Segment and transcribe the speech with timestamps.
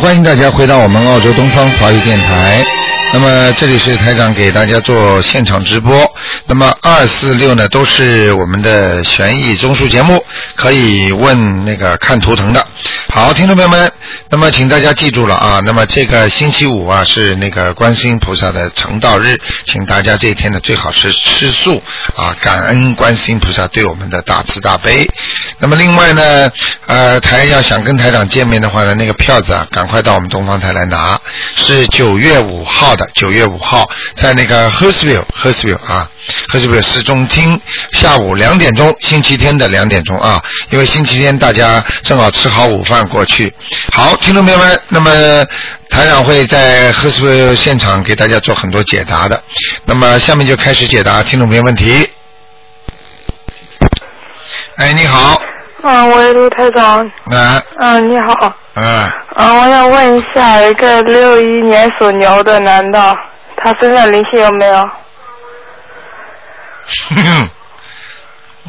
[0.00, 2.64] 欢迎大家回到我们澳洲东方华语电台。
[3.12, 6.08] 那么这里是台长给大家做现场直播。
[6.46, 10.24] 那么二四六呢都是我们的悬疑综述节目，
[10.54, 12.64] 可以问那个看图腾的。
[13.18, 13.92] 好，听众朋友们，
[14.30, 15.60] 那么请大家记住了啊。
[15.64, 21.82] 那么这个星期五啊是那个观世音菩萨的成道日，请大家这一天呢最好是吃素
[22.14, 25.04] 啊，感恩观世音菩萨对我们的大慈大悲。
[25.58, 26.48] 那么另外呢，
[26.86, 31.20] 呃，台要想跟台长见面的话呢，那个票子啊，赶快到我们东方台来拿，
[31.56, 36.08] 是九月五号的，九月五号在那个 Hurstville，Hurstville 啊
[36.52, 43.52] ，Hurstville 市中厅，下午两点钟，星期天的两点钟啊，因为星期天大家正好吃好午饭过去。
[43.92, 45.10] 好，听众朋友们，那么
[45.90, 49.42] 台长会在 Hurstville 现场给大家做很多解答的。
[49.84, 52.08] 那么下面就开始解答听众朋友问题。
[54.76, 55.42] 哎，你好，
[55.82, 57.04] 嗯，喂，卢台长。
[57.30, 58.54] 啊，嗯，你好。
[58.74, 63.16] 嗯，嗯，我想问一下，一个六一年属牛的男的，
[63.56, 64.88] 他身上灵性有没有？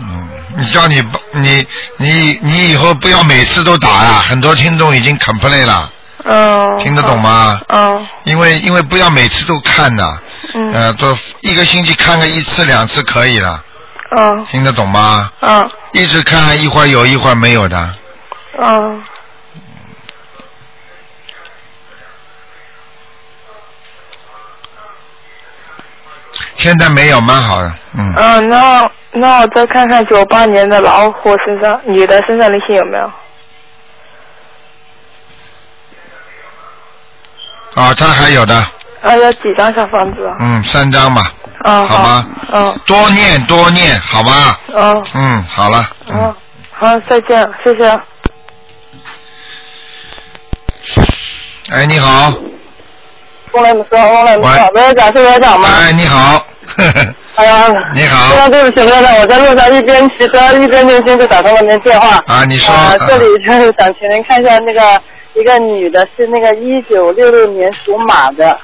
[0.01, 0.29] 嗯，
[0.59, 1.65] 你叫你不你
[1.97, 5.91] 你你以后不要每次都打啊，很多听众已经 complain 了，
[6.25, 6.77] 嗯。
[6.79, 7.59] 听得懂吗？
[7.69, 10.21] 嗯因为因为不要每次都看的，
[10.53, 10.71] 嗯。
[10.73, 13.63] 呃，都一个星期看个一次两次可以了，
[14.17, 15.31] 嗯听得懂吗？
[15.41, 17.95] 嗯一直看一会儿有一会儿没有的，
[18.59, 19.03] 嗯
[26.57, 33.11] 现在没有，蛮好的，嗯，嗯，那那我再看看九八年的老虎身上，女的身上灵性有没有？
[37.75, 38.55] 啊，他还有的，
[39.01, 40.35] 啊，有几张小房子啊？
[40.39, 41.21] 嗯，三张吧，
[41.65, 42.25] 嗯，好吗？
[42.51, 44.59] 嗯多念多念，好吧？
[44.73, 46.35] 嗯嗯，好了，嗯嗯，，
[46.71, 47.99] 好，再见，谢谢。
[51.71, 52.33] 哎，你好，
[53.51, 55.67] 翁来姆说，翁来姆喂说，台长是台长吗？
[55.69, 56.45] 哎，你好，
[57.39, 62.21] 哎呀，你好非常对不起，台长，我在路上一边骑车一边念经，就打通了您电话。
[62.27, 62.75] 啊，你说，
[63.07, 65.01] 这里就是想请您看一下那个
[65.35, 68.59] 一个女的，是那个一九六六年属马的。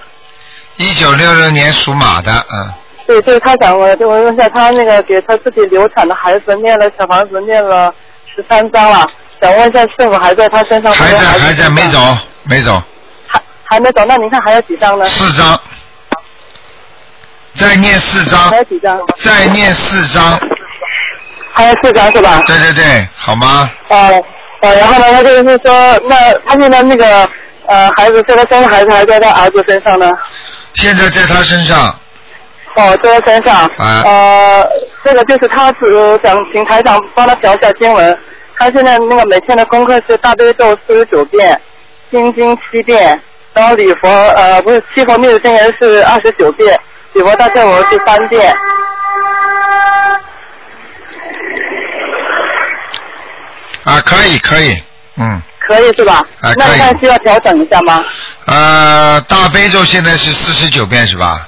[0.76, 2.74] 一九六六年属马的，嗯，
[3.08, 7.94] 对，就是她想我，就我问一下，他那个给他自己流产的孩子念了小房子，念了
[8.36, 9.08] 十三章了，
[9.42, 10.92] 想问一下是否还在他身上？
[10.92, 12.00] 还在还在没走，
[12.44, 12.84] 没走，
[13.26, 15.06] 还还没走，那您看还有几张呢？
[15.06, 15.58] 四张，
[17.58, 19.00] 再念四张还，有几张？
[19.24, 20.40] 再念四张，
[21.54, 22.44] 还有四张是吧？
[22.46, 23.70] 对对对，好吗？
[23.90, 24.24] 哦，
[24.62, 27.30] 呃，然后呢，他就是说，那他现在那个
[27.66, 30.10] 呃孩子在他生的孩子还是在他儿子身上呢？
[30.76, 31.96] 现在在他身上，
[32.76, 33.66] 哦，在他身上。
[33.78, 34.68] 啊呃，
[35.04, 38.18] 这个就是他只想请台长帮他调一下经文。
[38.58, 41.60] 他现在那个每天的功课是大悲咒四十九遍，
[42.10, 43.20] 心经七遍，
[43.54, 46.80] 然后礼佛呃不是七佛灭罪真言是二十九遍，
[47.16, 48.56] 礼佛大忏悔文是三遍。
[53.86, 54.78] 啊，可以可以，
[55.18, 56.26] 嗯，可以是吧？
[56.58, 58.04] 那你看需要调整一下吗？
[58.46, 61.48] 呃，大悲咒现在是四十九遍是吧？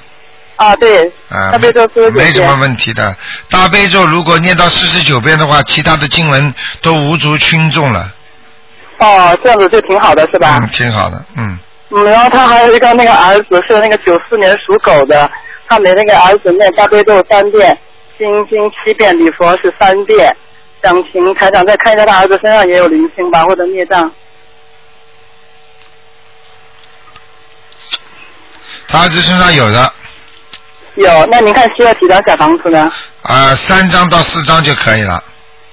[0.56, 2.26] 啊，对，啊，大悲咒四十九遍。
[2.26, 3.14] 没什么问题的。
[3.50, 8.10] 大悲咒如果念到四十九遍的话，其他的经文都无足轻重了，
[8.98, 10.58] 哦，这样子就挺好的是吧？
[10.62, 11.58] 嗯，挺好的，嗯，
[11.90, 15.28] 嗯，然后他还有一个那个儿子是那个九四年属狗的，
[15.68, 17.78] 他每那个儿子念大悲咒三遍，
[18.16, 20.34] 心经七遍，礼佛是三遍。
[20.82, 24.10] 想请台长再看一下他儿子身上也有灵性吧，或者孽障。
[28.86, 29.92] 他儿子身上有的，
[30.94, 32.90] 有，那您看需要几张小房子呢？
[33.22, 35.22] 啊、三张到四张就可以了。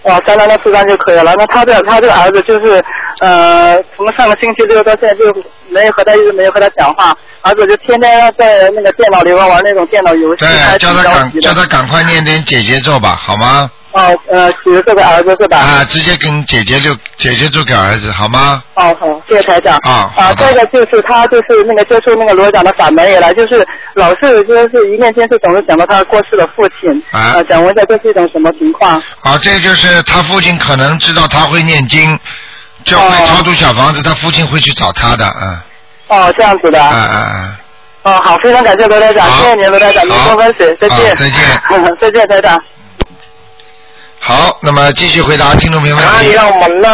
[0.05, 1.33] 哦，三张到四张就可以了。
[1.35, 2.83] 那他这他这个儿子就是，
[3.21, 11.53] 呃，从上个星期六到现在就没有和他一直没有和他讲话，儿子就天天在那个电脑里边玩那种电脑游戏，对，叫他赶叫。
[11.53, 13.69] 他赶快念点姐姐咒吧，好吗？
[13.96, 15.58] 哦，呃，几个这个儿子是吧？
[15.58, 18.62] 啊，直接跟姐姐就姐姐咒给儿子，好吗？
[18.74, 19.78] 哦，好，谢谢台长。
[19.84, 26.92] 啊好啊，的这个就是他就是那个接触那个罗长的法门以来，就是老是就是一念经是总是想到他过世的父亲。
[27.12, 29.02] 啊呃想问一下这是一种什么情况？
[29.22, 32.20] 啊，这就是他父亲可能知道他会念经，
[32.84, 35.64] 就会哦超度小房子，他父亲会去找他的，啊，
[36.09, 36.84] 哦，这样子的。
[36.84, 37.59] 啊啊啊，
[38.03, 41.16] 哦，好，非常感谢罗台长，谢谢您罗台长，您多分水，再见。
[41.16, 41.42] 再见。
[41.97, 42.62] 再见，台长。
[44.27, 46.33] 好，那么继续回答听众朋友问啊，你题。
[46.33, 46.89] 让我们呢？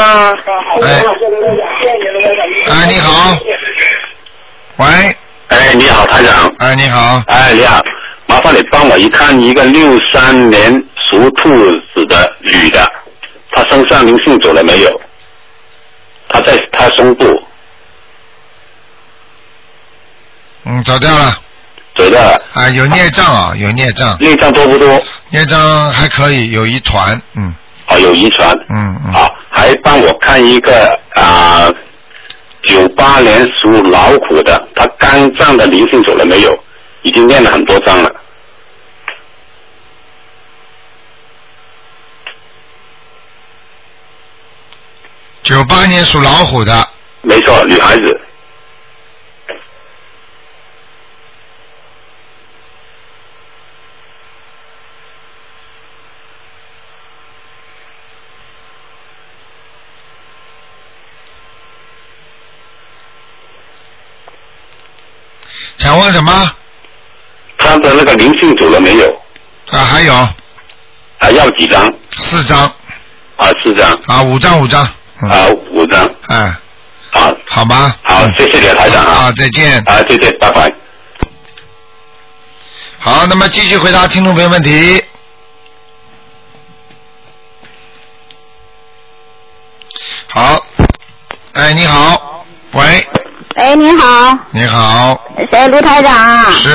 [0.81, 1.01] 哎，
[2.67, 3.37] 哎，你好，
[4.75, 4.85] 喂，
[5.47, 6.53] 哎，你好，台长。
[6.57, 7.81] 哎，你好，哎，你好，
[8.25, 10.73] 麻烦你帮我一看一个六三年
[11.09, 11.49] 属兔
[11.95, 12.85] 子的女的，
[13.51, 15.01] 她身上灵性走了没有？
[16.27, 17.23] 她在她胸部。
[20.65, 21.33] 嗯，走掉了
[21.95, 22.41] 走掉了。
[22.53, 25.01] 啊，有孽障啊，有孽障，孽障多不多？
[25.29, 27.53] 孽障还可以，有一团，嗯
[27.87, 28.49] 哦，有遗传。
[28.69, 31.71] 嗯嗯，好，还帮我看一个啊，
[32.63, 36.57] 九八年属老虎的，他肝脏的灵性走了没有？
[37.03, 38.09] 已经念了很多章了。
[45.41, 46.87] 九八年属老虎的，
[47.21, 48.21] 没错，女孩子。
[65.77, 66.51] 想问什么？
[67.57, 69.21] 他的那个灵性走了没有？
[69.71, 71.91] 啊，还有啊，要几张？
[72.11, 72.59] 四张
[73.37, 73.91] 啊，四张。
[74.05, 74.87] 啊，五张五张，
[75.23, 76.09] 嗯，啊，五张。
[76.27, 76.55] 哎，
[77.11, 77.95] 啊，好吗？
[78.03, 79.13] 好，嗯谢谢你，台长啊。
[79.13, 79.79] 啊，再见。
[79.87, 80.71] 啊，谢谢，拜拜。
[82.99, 85.03] 好，那么继续回答听众朋友问题。
[90.27, 90.63] 好，
[91.53, 93.07] 哎，你好，喂，
[93.61, 95.21] 哎，你好，你好，
[95.51, 95.67] 谁？
[95.67, 96.45] 卢台长啊。
[96.51, 96.69] 是，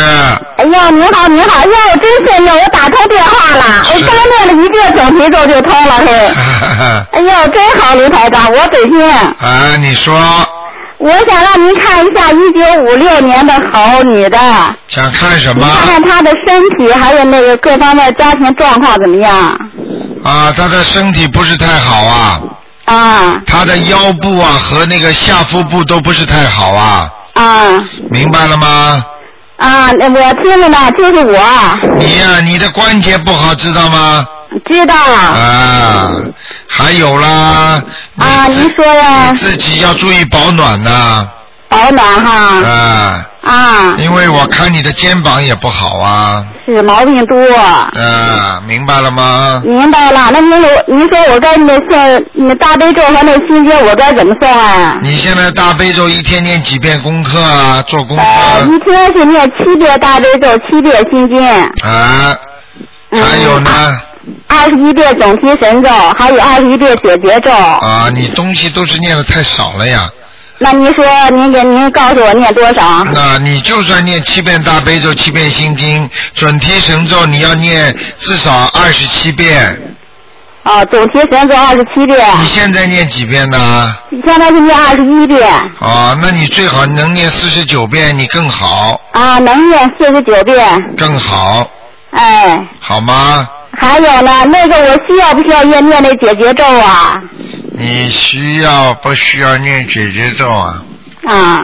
[0.57, 6.31] 哎呀，你好，你好，哎呀，我真幸运，我打通电话了，我刚念了一遍总题咒就通了，嘿。
[7.11, 10.15] 哎呀，真好，卢台长，我北京，啊，你说
[10.99, 14.39] 我想让您看一下一九五六年的好女的，
[14.87, 16.01] 想看什么看么？
[16.01, 19.35] 看她的身体还有那个各方面家庭状况怎么样？
[20.23, 22.41] 啊，她的身体不是太好啊，
[22.87, 23.41] 啊。
[23.47, 27.85] 他的腰部啊和那个下腹部都不是太好啊，啊。
[28.11, 29.05] 明白了吗？
[29.59, 29.91] 啊！
[29.99, 31.39] 那我听着呢，就是我。
[31.99, 34.27] 你呀、你的关节不好，知道吗？
[34.71, 34.95] 知道。
[34.95, 36.13] 啊，
[36.69, 37.83] 还有啦，
[38.19, 41.27] 啊，您说呀，自己要注意保暖呐，
[41.71, 42.33] 保暖哈。
[42.63, 47.37] 啊，啊，因为我看你的肩膀也不好啊，是毛病多。
[47.55, 49.63] 啊，明白了吗？
[49.65, 54.99] 明白了，那您有您说我该那现那大悲咒和那心经我该怎么送啊？
[55.01, 57.83] 你现在大悲咒一天念几遍功课啊？
[57.87, 62.37] 做功课呃，一天是念七遍大悲咒，七遍心经，啊？
[63.11, 63.71] 嗯还有呢？
[64.49, 67.51] 二十一遍总提神咒，还有二十一遍解结咒。
[67.53, 70.11] 啊，你东西都是念的太少了呀。
[70.59, 73.05] 那您说您给您告诉我念多少？
[73.15, 79.95] 那你就算念七遍大悲咒、七遍心经、准提神咒，你要念至少二十七遍。
[80.63, 83.95] 哦，总提神咒二十七遍，你现在念几遍呢？
[84.25, 85.49] 现在是念二十一遍
[85.79, 90.67] 哦，那你最好能念四十九遍，你更好，啊，能念四十九遍。
[90.97, 91.71] 更好，
[92.11, 93.49] 哎，好吗？
[93.79, 97.23] 还有呢，那个我需要不需要念念那解决咒啊？
[97.79, 100.83] 你需要不需要念姐姐咒啊？
[101.27, 101.59] 啊，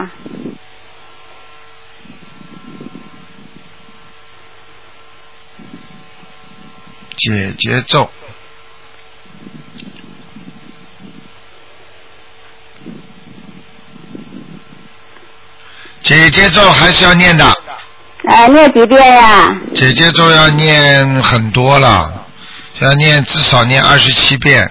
[7.17, 8.11] 姐姐咒。
[16.03, 17.51] 姐姐咒还是要念的，
[18.27, 19.49] 哎，念几遍呀？
[19.73, 22.27] 姐姐咒要念很多了，
[22.77, 24.69] 要念至少念二十七遍。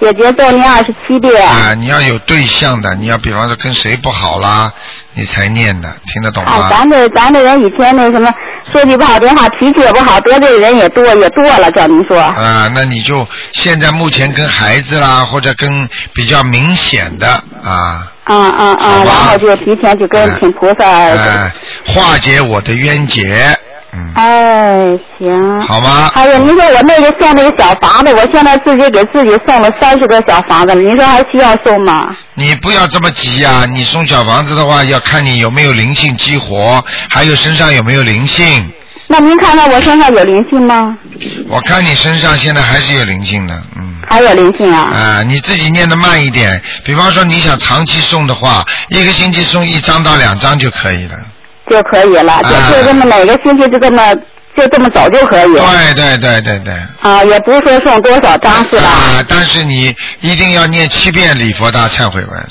[0.00, 1.46] 解结咒念二十七遍。
[1.46, 4.72] 啊，你要有对象的，你要比方说跟谁不好啦，
[5.14, 6.68] 你才念的，听得懂哎，吗？
[6.70, 8.32] 咱这咱这人以前那什么，
[8.70, 12.18] 说句不好听话，脾气也不好，得罪人也多也多了，叫您说。
[12.20, 17.28] 啊，那你就现在目前跟孩子啦，或者跟比较明显的
[17.62, 20.86] 啊，嗯嗯好吧嗯，然后就提前就跟请菩萨。
[20.86, 21.52] 哎，
[21.86, 23.56] 化解我的冤结，
[23.94, 25.62] 嗯，哎，行。
[25.62, 26.10] 好吗？
[26.14, 32.14] 哎呀，您说我那个送那个小房子，我现在自己给自己送了三十个小房子了，您说还需要送吗？
[32.34, 38.72] 你不要这么急呀、你送小房子的话，要看你有没有灵性激活，还有身上有没有灵性。
[39.06, 40.96] 那您看看我身上有灵性吗？
[41.48, 43.94] 我看你身上现在还是有灵性的，嗯。
[44.08, 44.90] 还有灵性啊？
[44.92, 46.60] 啊，你自己念的慢一点。
[46.84, 51.16] 比方说，你想长期送的话，一个星期送一张到两张就可以了。
[51.70, 54.14] 就可以了，就啊就这么每个星期就这么
[54.56, 55.54] 就这么走就可以。
[55.54, 56.74] 对对对对对。
[57.00, 58.88] 啊，也不是说送多少张是吧？
[58.88, 62.48] 啊，但是你一定要念七遍礼佛大忏悔文。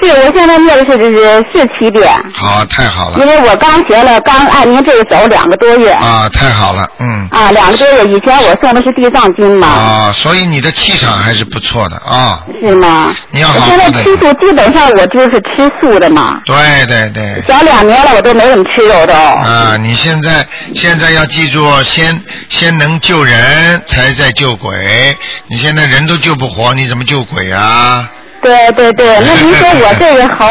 [0.00, 1.12] 是，我现在念的是是
[1.52, 3.26] 是七遍，好，太好了因。
[3.26, 5.90] 为我刚学了，刚按您这个走两个多月。
[5.92, 7.28] 啊，太好了，嗯。
[7.30, 12.44] 啊，两个多月以前我送的是地藏经嘛，啊，所以你的气场还是不错的啊。
[12.60, 13.14] 是吗？
[13.30, 17.42] 你要好我现在吃素，基本上我就是吃素的嘛，对对对。
[17.46, 19.14] 小两年了我都没怎么吃肉都。
[19.14, 25.16] 啊，你现在现在要记住，先先能救人，才在救鬼。
[25.48, 28.08] 你现在人都救不活，你怎么救鬼啊？
[28.42, 30.46] 对对对， 那您说我这个猴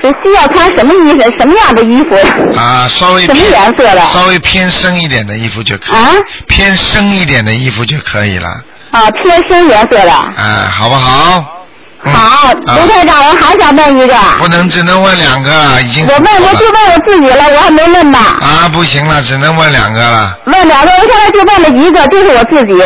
[0.00, 1.22] 是需要穿什么衣服？
[1.38, 2.16] 什么样的衣服？
[2.58, 6.10] 啊，稍微什么偏颜色的稍微偏深一点的衣服就可以，啊
[6.48, 8.48] 偏深一点的衣服就可以了，
[8.90, 10.12] 啊，偏深颜色的。
[10.12, 11.61] 啊，好不好？
[12.04, 14.14] 嗯好，啊卢台长，我还想问一个。
[14.38, 18.18] 不能只能问两个，已经我问，我就问我自己了，我还没问呢。
[18.18, 20.36] 啊，不行了，只能问两个了。
[20.46, 22.82] 问两个，我现在就问了一个，就是我自己。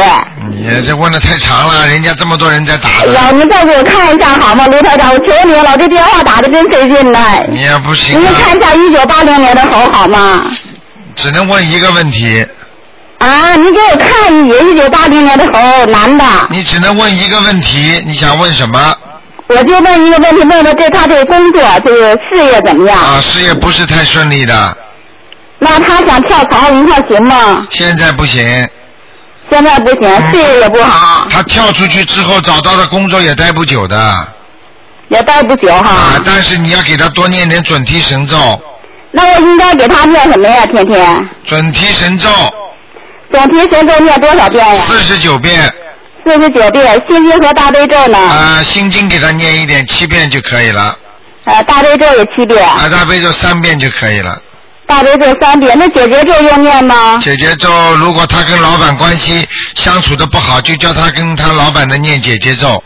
[0.51, 5.11] 你这问的太长了，人家这么多人在打哎呀，的，您再给我看一下好吗，卢台长？
[5.13, 7.19] 我求你了，这电话打的真费劲呢。
[7.49, 10.45] 你也不行您看一啊，下一九八零年的猴好吗？
[11.15, 12.47] 只能问一个问题，
[13.19, 16.25] 啊，你给我看一眼一九八零年的猴，男的。
[16.51, 18.97] 你只能问一个问题，你想问什么？
[19.49, 22.99] 我就问一个问题，问问对他这个工作，这个事业怎么样？
[22.99, 24.77] 啊，事业不是太顺利的，
[25.59, 27.67] 那他想跳槽，您看行吗？
[27.71, 28.69] 现在不行。
[29.49, 34.29] 现在不行，嗯事业也不好，他跳出去之后找到的工作也待不久的，啊，
[35.09, 35.89] 也待不久哈。
[35.89, 38.37] 啊但是你要给他多念点准提神咒，
[39.13, 40.67] 那我应该给他念什么呀？
[40.73, 42.29] 天天准提神咒
[43.33, 44.83] 总提神咒念多少遍呀？
[44.87, 45.73] 四十九遍，
[46.25, 47.03] 四十九遍。
[47.09, 48.19] 心经和大悲咒呢？
[48.19, 50.97] 啊，心经给他念一点七遍就可以了，
[51.45, 54.41] 呃，大悲咒也七遍，啊，大悲咒三遍就可以了。
[54.87, 55.77] 大悲咒三遍。
[55.77, 57.19] 那解结咒要念吗？
[57.21, 62.83] 姐姐咒，如果他跟老板关系相处的不好，就叫他跟他老板的念姐姐咒。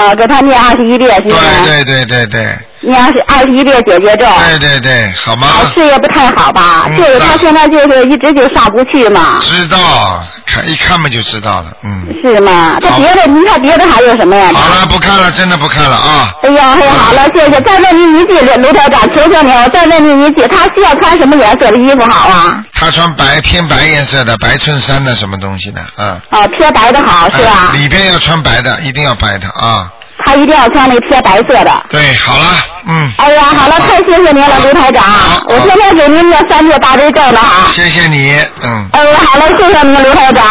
[0.00, 1.40] 啊，给他念二十一遍，行对吗？
[1.66, 4.24] 对对对对，念二十二十一遍解决咒。
[4.48, 5.46] 对对对，好吗？
[5.46, 6.86] 啊，事业不太好吧？
[6.90, 12.06] 嗯就是他现在就是一直就上不去嘛，知道，看一看嘛就知道了，嗯。
[12.20, 12.78] 是吗？
[12.80, 14.50] 他别的，您看别的还有什么呀？
[14.52, 16.32] 好了，不看了，真的不看了啊。
[16.42, 17.60] 哎呀，哎呀，好了，谢谢。
[17.60, 22.62] 再问您一句，卢台长，求求您，我再问您一句，他需要穿什么颜色的衣服好啊？
[22.74, 26.20] 他穿白偏白颜色的白衬衫的什么东西的，啊。
[26.30, 27.78] 啊，偏白的好是吧哎？
[27.78, 29.90] 里边要穿白的，一定要白的啊。
[30.26, 31.86] 他一定要穿那个贴白色的。
[31.90, 32.46] 对，好了，
[32.86, 33.10] 嗯。
[33.18, 35.04] 哎呀，好了，太谢谢您了，卢台长，
[35.46, 37.68] 我天天给您念三遍大悲咒呢哈。
[37.72, 38.88] 谢谢你，嗯。
[38.92, 40.44] 哎呀，好了，谢谢您，卢台长。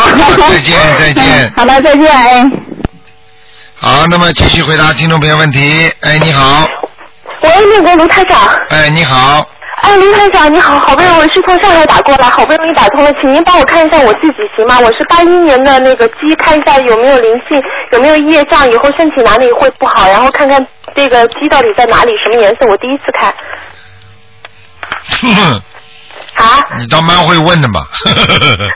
[0.50, 2.46] 再见再见嗯 好了，再见，哎。
[3.82, 5.90] 好，那么继续回答听众朋友问题。
[6.02, 6.66] 哎，你好，
[7.42, 8.38] 喂，那个卢台长，
[8.70, 9.46] 哎，你好，
[9.82, 14.80] 哎，卢台长你好，好不容易我是从上海打过来，好不容易打通了，请您帮我看一下我自己行吗？
[14.80, 23.34] 我是八一年的那个鸡，看一下有没有灵性，有没有业障，以后身体哪里会不好，然后看看这个鸡到底在哪里，什么颜色，我第一次看
[25.22, 25.62] 哼哼
[26.36, 26.60] 啊。
[26.78, 27.82] 你倒蛮会问的嘛。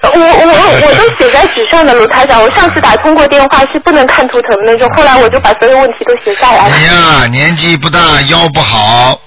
[0.03, 0.17] 我我
[0.87, 2.41] 我都写在纸上的，卢台长。
[2.41, 6.75] 我上次打通过电话是不能看图腾的那种，后来我就把所有问题都写下来了。
[6.77, 9.19] 你呀、年纪不大，腰不好，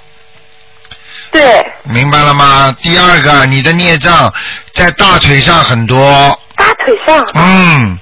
[1.30, 2.74] 对，明白了吗？
[2.80, 4.32] 第二个，你的孽障
[4.74, 7.98] 在大腿上很多，大腿上嗯，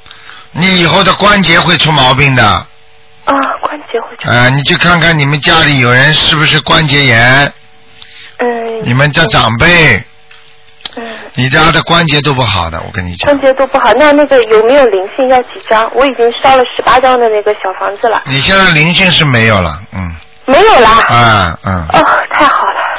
[0.53, 2.45] 你以后的关节会出毛病的。
[2.45, 4.31] 啊，关节会出。
[4.31, 7.53] 啊，你去看看你们家里有人是不是关节炎？
[8.39, 8.85] 嗯。
[8.85, 9.97] 你们家长辈，
[10.97, 11.03] 嗯。
[11.37, 13.41] 你家的关节都不好的，我跟你讲关。
[13.41, 15.27] 节都不好，那那个有没有灵性？
[15.29, 15.91] 要几张？
[15.95, 20.15] 我已经烧了十八张的那个小房子了，你现在灵性是没有了，嗯，
[20.47, 20.91] 没有啦。
[21.09, 22.24] 啊，嗯，哦，太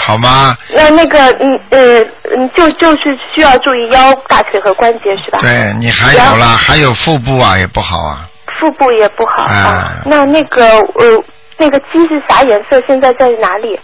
[0.06, 0.56] 好吗？
[0.70, 2.00] 那那个嗯呃
[2.38, 5.40] 嗯，就就是需要注意腰、大腿和关节是吧？。
[5.42, 10.02] 对你还有啦，还有腹部啊也不好啊，腹部也不好、哎啊。
[10.06, 11.24] 那那个呃，
[11.58, 12.80] 那个鸡是啥颜色？
[12.86, 13.80] 现在在哪里？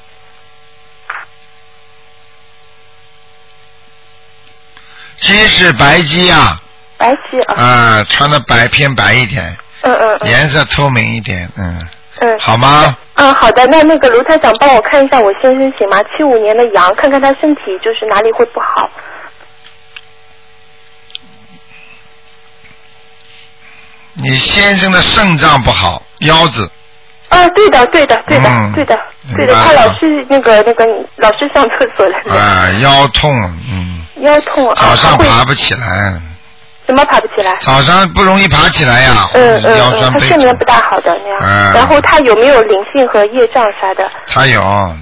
[5.20, 6.60] 鸡是白鸡啊，
[6.98, 7.54] 白鸡啊。
[7.56, 10.30] 啊，穿的白偏白一点，嗯嗯嗯。
[10.30, 11.88] 颜色透明一点，嗯，
[12.20, 12.40] 嗯。
[12.40, 12.96] 好吗？
[13.16, 13.66] 嗯，好的。
[13.68, 16.02] 那那个卢台长帮我看一下我先生行吗？
[16.16, 18.90] 七五年的羊，看看他身体就是哪里会不好。
[24.14, 26.70] 你先生的肾脏不好，腰子，
[27.30, 29.00] 啊，对的，对的，对的，嗯对的，
[29.36, 33.32] 对的，他老是那个那个老是上厕所的，啊，腰痛，
[33.70, 36.22] 嗯，腰痛啊，早上爬不起来，
[36.92, 37.56] 怎么爬不起来？
[37.62, 41.40] 早上不容易爬起来呀，嗯嗯嗯，腰酸背他睡眠不大好的那样。
[41.42, 44.12] 嗯然后他有没有灵性和业障啥的？
[44.28, 44.96] 他有，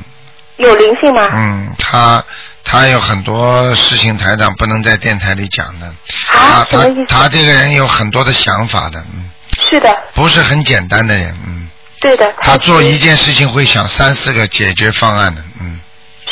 [0.58, 1.28] 有灵性吗？
[1.34, 2.24] 嗯，他
[2.64, 5.88] 他有很多事情台长不能在电台里讲的，
[6.32, 6.78] 啊，什
[7.08, 7.22] 他？
[7.24, 9.28] 他这个人有很多的想法的，嗯，
[9.68, 11.68] 是的，不是很简单的人，嗯，
[12.02, 12.32] 对的。
[12.40, 15.80] 他做一件事情会想三四个解决方案的，嗯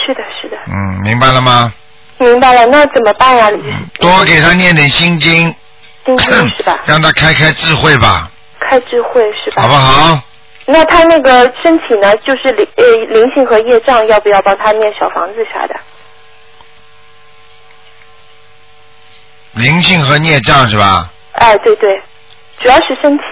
[0.06, 1.74] 是的，是的，嗯，明白了吗？
[2.20, 2.66] 明白了。
[2.68, 3.50] 那怎么办呀？
[4.00, 5.54] 多给他念点心经，
[6.06, 6.80] 心经是吧？
[6.88, 9.62] 让他开开智慧吧，开智慧是吧？
[9.62, 10.20] 好不好？
[10.66, 15.76] 那他那个身体呢，就是灵呃灵性和业障，要不要帮他念小房子啥的？
[19.54, 21.10] 灵性和孽障是吧？
[21.34, 22.02] 哎，对对，
[22.62, 23.24] 主要是身体，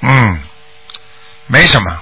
[0.00, 0.42] 嗯，
[1.46, 2.01] 没。。，，什么。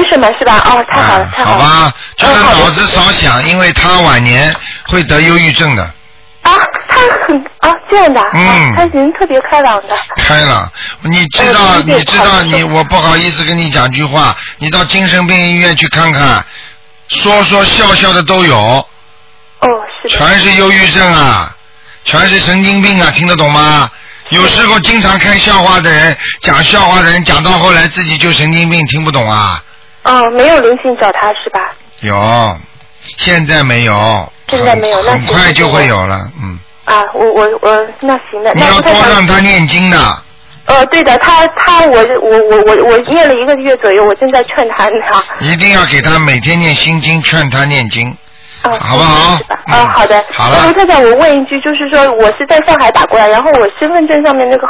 [0.00, 0.62] 没什么是吧？
[0.64, 1.64] 哦，太好了，太好了。
[1.64, 4.54] 好吧，就是脑子少想，因为他晚年
[4.86, 5.82] 会得忧郁症的。
[6.42, 6.52] 啊，
[6.88, 9.94] 他很啊这样的，嗯啊他人特别开朗的。
[10.16, 10.70] 开朗，
[11.10, 16.42] 你知道，呃你知道你，我不好意思跟你讲句话，你到精神病医院去看看，
[17.08, 19.68] 说说笑笑的都有，哦，
[20.00, 20.16] 是的。
[20.16, 21.54] 全是忧郁症啊，
[22.04, 23.90] 全是神经病啊，听得懂吗？
[24.30, 29.62] 有时候经常看笑话的人，讲笑话的人，讲到后来自己就神经病，听不懂啊。
[30.04, 31.72] 哦，没有灵性找他是吧？
[32.00, 32.58] 有，
[33.18, 36.58] 现在没有，现在没有那很很快就会有了，嗯。
[36.86, 39.98] 啊，我我我那行的，你要多让他念经的，
[40.64, 45.22] 呃，对的，他他我我我我我念了一个月左右，我正在劝他呢。
[45.40, 48.16] 一定要给他每天念心经，劝他念经。
[48.62, 49.38] 啊，好不好？
[49.66, 50.22] 嗯啊，好的。
[50.32, 54.66] 好了那卢台长，我问一句，就是说我是在上海打过来，然后我身份证上面那个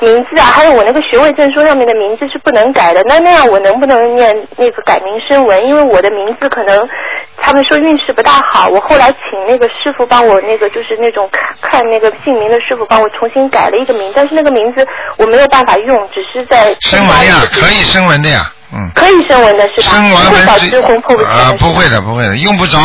[0.00, 3.00] 名字啊，还有我那个学位证书上面的名字是不能改的。
[3.06, 5.66] 那那样我能不能念那个改名声文？
[5.66, 6.88] 因为我的名字可能
[7.36, 14.86] 他们说运势不大好，我后来请那个师傅帮我那个就是那种看看那个姓名的师傅帮我重新改了一个名，但是那个名字
[15.18, 18.40] 我没有办法用，只是在声纹呀，可以声纹的呀，
[18.72, 18.90] 嗯。
[18.94, 19.96] 可以升纹的是吧？
[19.96, 22.78] 声不会导纹文致魂魄不全啊，不会的，不会的，用不着，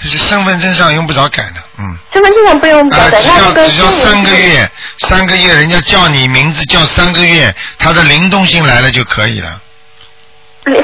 [0.00, 1.96] 身份证上用不着改的，嗯。
[2.12, 9.60] 身份证上不用改啊，的，只要那这个只要三个月，三个月人家叫你名字叫三个月，它的灵动性来了就可以了。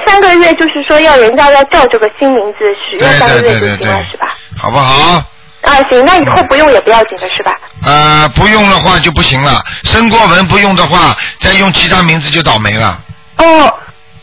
[0.06, 2.58] 三个月就是说要人家要叫这个新名字，
[2.90, 4.26] 使对用三个对对对月就行了，对是吧？，
[4.58, 5.24] 好不好？
[5.62, 7.56] 啊，行，那以后不用也不要紧的是吧？
[7.84, 9.62] 呃，不用的话就不行了。
[9.84, 13.02] 申过文不用的话，再用其他名字就倒霉了。
[13.38, 13.74] 哦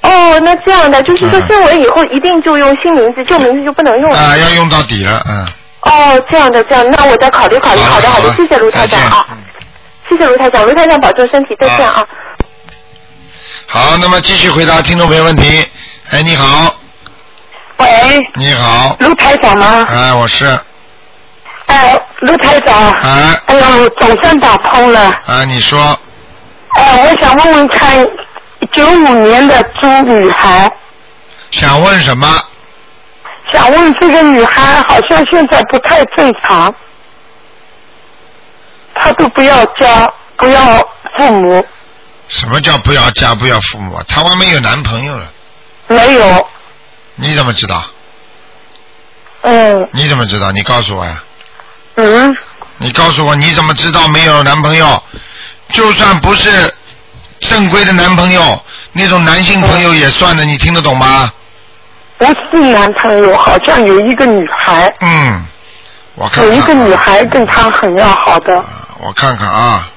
[0.01, 4.17] 哦，那这样的就是说嗯申文以后一定就用新名字，旧名字就不能用了。
[4.17, 5.47] 啊、要用到底了，嗯。
[5.81, 7.81] 哦，这样的这样，那我再考虑考虑。
[7.81, 9.25] 好好的好的，谢谢卢台长啊，
[10.09, 12.05] 谢谢卢台长，卢台长保重身体，再见啊。
[13.67, 15.65] 好，那么继续回答听众朋友问题。
[16.11, 16.73] 哎，你好，
[17.77, 17.87] 喂，
[18.35, 19.85] 你好，卢台长吗？
[19.89, 20.45] 哎，我是，
[21.67, 25.01] 哎，卢台长，哎，哎呦，总算打通了。
[25.25, 25.79] 啊，你说，
[26.75, 28.07] 哎，我想问问看，
[28.77, 30.71] 九五年的猪女孩，
[31.49, 32.27] 想问什么？
[33.51, 36.73] 想问这个女孩好像现在不太正常，
[38.93, 40.77] 她都不要家，不要
[41.17, 41.65] 父母，
[42.27, 43.99] 什么叫不要家不要父母？
[44.07, 45.25] 她外面有男朋友了，
[45.87, 46.47] 没有，
[47.15, 47.83] 你怎么知道？
[49.41, 50.51] 嗯你怎么知道？
[50.51, 51.23] 你告诉我呀。
[51.95, 52.37] 嗯，
[52.77, 55.01] 你告诉我你怎么知道没有男朋友？
[55.73, 56.71] 就算不是
[57.39, 61.31] 正规的男朋友，那种男性朋友也算的，你听得懂吗？
[62.17, 65.45] 不是男朋友，好像有一个女孩，嗯，
[66.15, 66.55] 我看看、有啊。
[66.55, 68.57] 一个女孩跟他很要好的。
[68.57, 68.65] 啊
[68.99, 69.87] 我看看啊，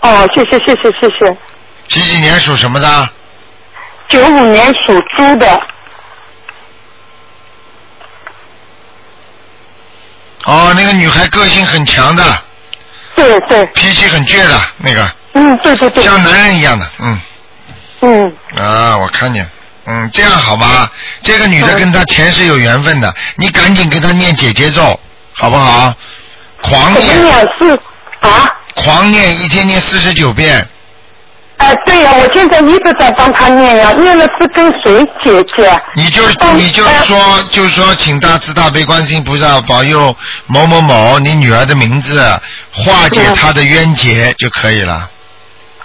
[0.00, 1.36] 哦，谢谢谢谢谢谢。
[1.86, 3.08] 几几年属什么的？
[4.08, 5.62] 九五年属猪的，
[10.44, 12.42] 哦，那个女孩个性很强的，
[13.14, 17.20] 对对，脾气很倔的，那个嗯，对对对，像男人一样的，嗯
[18.00, 19.48] 嗯，啊，我看见，
[19.86, 20.90] 嗯，这样好吧？
[21.22, 24.98] 这个女的嗯跟他前世有缘分的，你赶紧给她念姐姐咒，
[25.32, 25.94] 好不好？
[26.62, 27.48] 狂念，
[28.20, 28.50] 啊？
[28.74, 30.66] 狂念，一天念四十九遍。
[31.58, 35.82] 哎，对呀、我现在一直在帮他念呀，念的是跟谁姐姐？
[35.94, 36.22] 你就
[36.54, 40.14] 你就哎说就说，请大慈大悲观世音菩萨保佑
[40.46, 42.20] 某某某你女儿的名字，
[42.72, 45.10] 化解嗯她的冤结就可以了，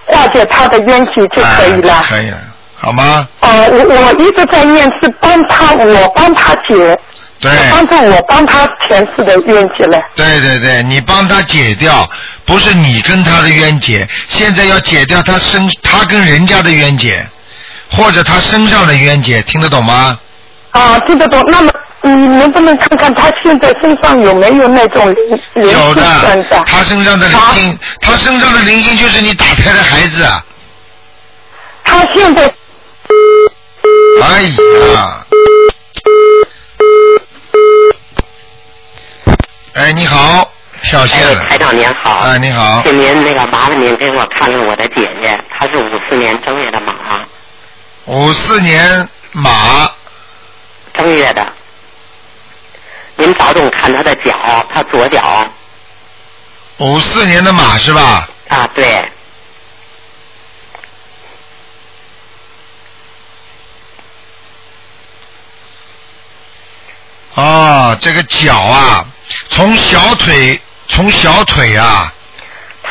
[0.06, 1.94] 化解他的冤气就可以了。
[1.96, 2.38] 哎可以了，
[2.76, 3.28] 好吗？
[3.42, 7.00] 哦、我我一直在念，是帮他，我帮他解，
[7.40, 10.02] 对帮助我帮他前世的冤结了。
[10.16, 12.10] 对对对，你帮他解掉，
[12.46, 17.26] 不是你跟他的冤结，现在要解掉他身他跟人家的冤结，
[17.92, 20.18] 或者他身上的冤结，听得懂吗？
[20.72, 21.42] 啊，听得懂。
[21.48, 21.72] 那么
[22.06, 26.04] 你能不能看看他现在身上有没有那种灵灵有性的
[26.66, 26.84] 他，？
[26.84, 30.46] 身上的灵性，他身上的灵性就是你打胎的孩子啊。
[31.86, 32.44] 他现在
[34.22, 34.42] 哎
[34.94, 35.26] 呀！
[39.76, 40.52] 哎，你好，
[40.84, 42.20] 跳线哎，台长您好。
[42.20, 42.82] 哎，你好。
[42.84, 46.94] 请您那个麻烦您给我看看我的姐姐，她是五四年正月的马，
[48.06, 49.90] 五四年马，
[50.94, 51.48] 正月的。
[53.24, 55.50] 您着重看他的脚，他左脚
[56.80, 58.28] 五四年的马是吧？
[58.50, 59.10] 啊，对，
[67.36, 69.06] 哦，这个脚啊，
[69.50, 70.60] 从小腿，
[70.90, 72.14] 从小腿啊，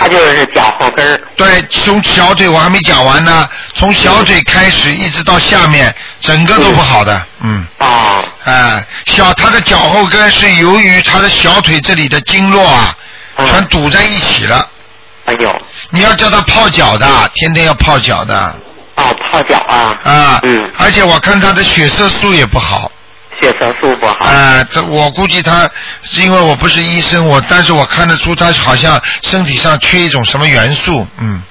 [0.03, 1.21] 他就是脚后跟儿。
[1.37, 7.65] 对，从小腿我还没讲完呢，从小腿开始一直到下面，整个都不好的，嗯。
[7.79, 8.19] 啊。
[8.45, 12.97] 哎，小他的脚后跟是由于他的小腿这里的经络啊，
[13.37, 14.67] 全堵在一起了。
[15.27, 15.63] 哎呦。
[15.91, 18.37] 你要叫他泡脚的，天天要泡脚的。
[18.97, 19.97] 啊，泡脚啊。
[20.03, 20.41] 啊。
[20.43, 20.69] 嗯。
[20.79, 22.91] 而且我看他的血色素也不好。
[23.43, 24.25] 血色素不好。
[24.25, 25.69] 啊，这我估计他，
[26.13, 31.43] 因为我不是医生，我但是我看得出他好像身体上缺一种什么元素，嗯。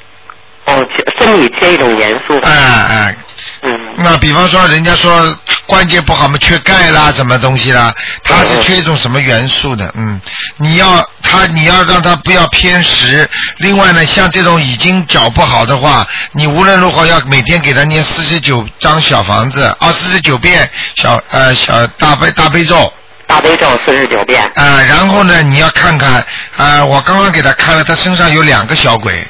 [0.66, 2.40] 哦，身体缺一种元素。
[2.44, 3.16] 哎哎。
[3.62, 3.80] 嗯。
[3.98, 7.94] 那比方说，人家说关节不好嘛，缺钙啦，什么东西啦，
[8.24, 10.20] 他是缺一种什么元素的，嗯。
[10.58, 13.30] 你要他，你要让他不要偏食。
[13.58, 22.92] 另外呢，像这种已经脚不好的话，你无论如何要每天给他念四十九张小房子，啊，四十九遍小呃小大悲大悲咒。
[23.28, 24.44] 大悲咒四十九遍。
[24.56, 26.26] 啊，然后呢，你要看看
[26.58, 29.26] 啊，我刚刚给他看了，他身上有两个小鬼。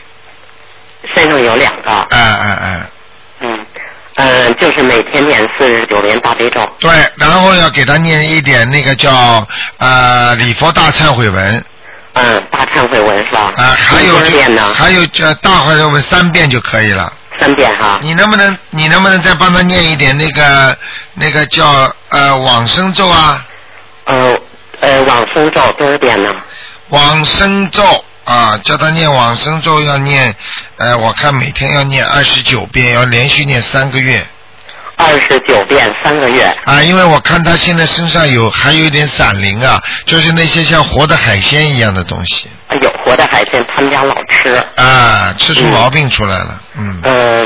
[1.13, 1.91] 身上有两个。
[1.91, 2.79] 哎哎哎。
[2.79, 2.81] 嗯。
[4.23, 6.61] 嗯，就是每天念四十九遍大悲咒。
[6.79, 9.47] 对，然后要给他念一点那个叫
[9.79, 11.65] 呃礼佛大忏悔文。
[12.13, 13.51] 嗯，大忏悔文是吧？
[13.55, 14.61] 啊，还有就遍呢？
[14.73, 17.11] 还有这大忏悔文三遍就可以了。
[17.39, 17.97] 三遍哈。
[18.01, 20.77] 你能不能你能不能再帮他念一点那个
[21.15, 23.43] 那个叫呃往生咒啊？
[24.05, 24.37] 呃
[24.81, 26.31] 呃，往生咒多少遍呢？
[26.89, 27.81] 往生咒
[28.31, 30.33] 啊，叫他念往生咒要念，
[30.77, 34.25] 呃，我看每天要念二十九遍，要连续念三个月。
[34.95, 36.43] 二十九遍三个月。
[36.63, 42.47] 啊，因为我看他现在身上有还有一点散灵啊，就是那些像活的海鲜一样的东西。
[42.69, 44.53] 哎呦，活的海鲜他们家老吃。
[44.77, 47.01] 啊，吃出毛病出来了，嗯。
[47.03, 47.45] 呃，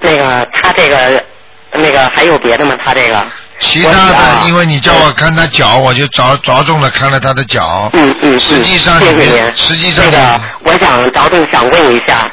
[0.00, 1.24] 那个他这个
[1.72, 2.76] 那个还有别的吗？
[2.84, 3.26] 他这个。
[3.60, 4.14] 其他的，
[4.46, 7.90] 因为你叫我看他脚，我就着着重的看了他的脚。
[7.92, 8.38] 嗯嗯嗯。
[8.38, 9.56] 实际上，谢谢您。
[9.56, 12.30] 实际上，那个我想着重想问一下，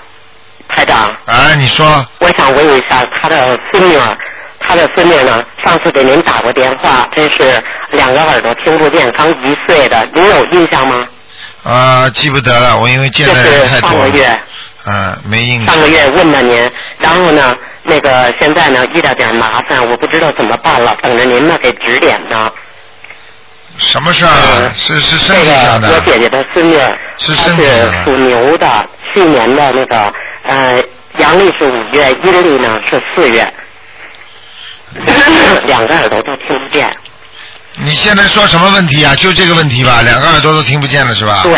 [0.67, 1.11] 台长。
[1.25, 2.05] 哎，你说。
[2.19, 3.97] 我想问一下他的孙女，
[4.59, 5.43] 他的孙女呢？
[5.63, 7.61] 上次给您打过电话，真是
[7.91, 11.07] 两个耳朵听不见，刚一岁的，您有印象吗？
[11.63, 13.95] 啊，记不得了，我因为见的人太多了。
[13.95, 14.39] 上个月。
[14.85, 15.73] 啊，没印象。
[15.73, 17.57] 上个月问了您，然后呢？
[17.87, 22.51] 那个现在呢遇到点麻烦，我不知道怎么办了，等着您呢给指点呢。
[23.77, 24.71] 什么事儿啊？
[24.73, 25.93] 是是身体上的。
[25.93, 26.75] 我姐姐的孙女，
[27.17, 30.81] 是她是属牛的，去年的那个呃
[31.17, 33.53] 阳历是五月，阴历呢是四月，
[35.65, 36.89] 两个耳朵都听不见。
[37.77, 39.13] 你现在说什么问题啊？
[39.15, 41.41] 就这个问题吧，两个耳朵都听不见了是吧？
[41.43, 41.53] 对。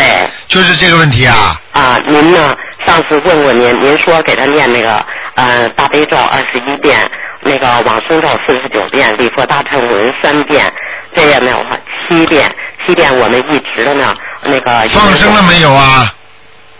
[0.48, 1.56] 就是这个问题啊。
[1.72, 2.56] 啊，您呢？
[2.84, 5.04] 上次问过您，您说给他念那个
[5.34, 6.98] 呃大悲咒二十一遍，
[7.40, 10.72] 那个往生咒四十九遍，礼佛大忏文三遍，
[11.14, 11.76] 这样的话
[12.08, 12.50] 七遍，
[12.84, 14.88] 七遍我们一直的呢那个。
[14.88, 16.12] 放生了没有啊？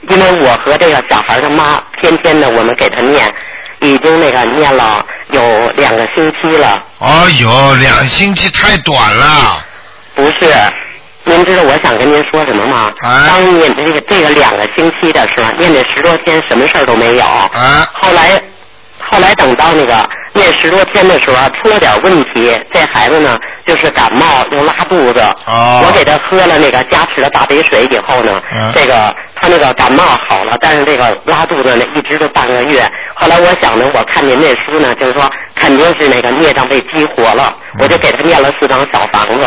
[0.09, 3.33] 因为我和这个小孩的妈天天的我们给他念，
[3.81, 6.83] 已经那个念了有两个星期了。
[6.99, 9.65] 哦哟，两星期太短了。
[10.15, 10.53] 不是。
[11.25, 12.87] 您知道我想跟您说什么吗？
[13.03, 17.25] 当念这个这个两个星期的时候，念这十多天什么事儿都没有。
[18.01, 18.43] 后来，
[19.11, 25.21] 后来等到那个念十多天的时候，出了点问题，这孩子呢就是感冒又拉肚子。
[25.45, 28.41] 哦我给他喝了那个加持的大杯水以后呢，
[28.75, 32.83] 这个他那个感冒好了，但是这个拉肚子呢一直都半个月。
[33.15, 39.47] 后来我想呢，我看您那书呢，就是说肯定是那个孽障被激活了，我就给他念了四张小房子。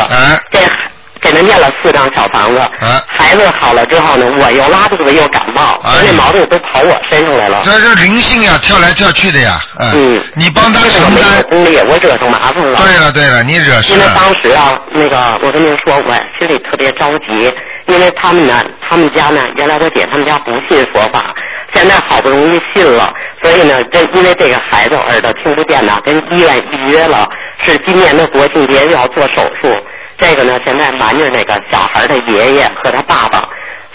[0.51, 0.59] 这。
[0.59, 2.59] 给给他念了四张小房子，
[3.07, 7.61] 孩子好了之后呢，我又拉肚子又感冒，那毛病都跑我身上来了。
[7.63, 9.59] 这是灵性呀，跳来跳去的呀。
[9.79, 10.19] 嗯。
[10.33, 11.43] 你帮他承担。
[11.43, 12.75] 功力，我惹上麻烦了。
[12.83, 13.99] 对了对了，你惹事了。
[13.99, 17.53] 因为当时啊，那个我跟您说，我心里特别着急，
[17.91, 21.35] 因为他们呢，他们家呢，原来我姐他们家不信佛法，
[21.73, 27.29] 现在好不容易信了，所以呢，这因为这个孩子耳朵听不见呢，跟医院预约了，
[27.65, 29.69] 是今年的国庆节又要做手术。
[30.17, 33.43] 这个呢，现在瞒着那个小孩的爷爷和他爸爸，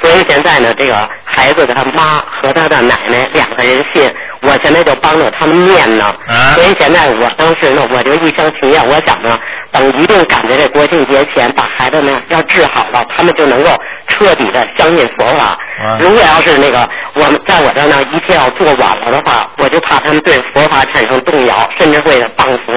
[0.03, 4.13] 所以现在呢，这个孩子的他妈和他的奶奶两个人信，
[4.47, 6.15] 我现在就帮着他们念呢。
[6.55, 9.37] 所以现在我当时呢，我就一厢情愿，我想呢，
[9.73, 13.71] 等一定赶在这国庆节前把孩子呢要治好了，他们就能够
[14.09, 15.59] 彻底的相信佛法。
[16.01, 22.75] 如果要是那个我们在我这呢，一切要做晚了的话，我就怕他们对佛法产生动摇，甚至会谤佛。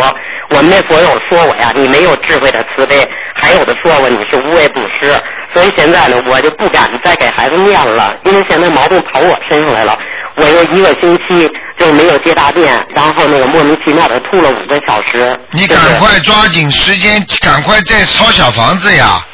[0.50, 5.16] 我们那佛友说我呀，你没有智慧的慈悲，还有的说我你是无畏布施，
[5.54, 9.98] 所以现在呢，我就不敢再给孩子念了，因为现在毛病跑我身上来了。
[10.40, 15.38] 我有一个星期就没有接大便，然后那个莫名其妙的吐了五个小时。
[15.52, 19.26] 你赶快抓紧时间，赶快再抄小房子呀！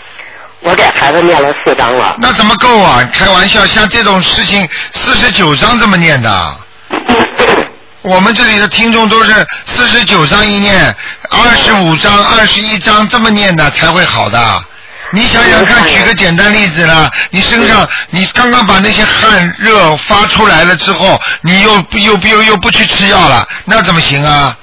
[0.62, 2.16] 我给孩子念了四章了。
[2.20, 3.08] 那怎么够啊？
[3.14, 6.56] 开玩笑，像这种事情，四十九章这么念的。
[8.02, 9.32] 我们这里的听众都是
[9.68, 10.96] 四十九章一念，
[11.30, 14.64] 二十五章、二十一章这么念的才会好的。
[15.12, 24.58] 你想想看，举个简单例子啦，你身上你刚刚把那些汗热发出来了之后，你又又又又不去吃药了，那怎么行啊？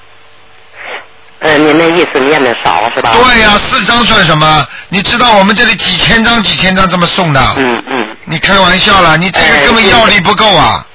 [1.41, 3.11] 呃，您那意思念的少是吧？
[3.15, 4.67] 对呀、四张算什么？
[4.91, 7.41] 你知道我们这里几千张几千张这么送的？
[7.57, 8.17] 嗯嗯。
[8.27, 10.87] 你开玩笑了，你这个根本药力不够啊！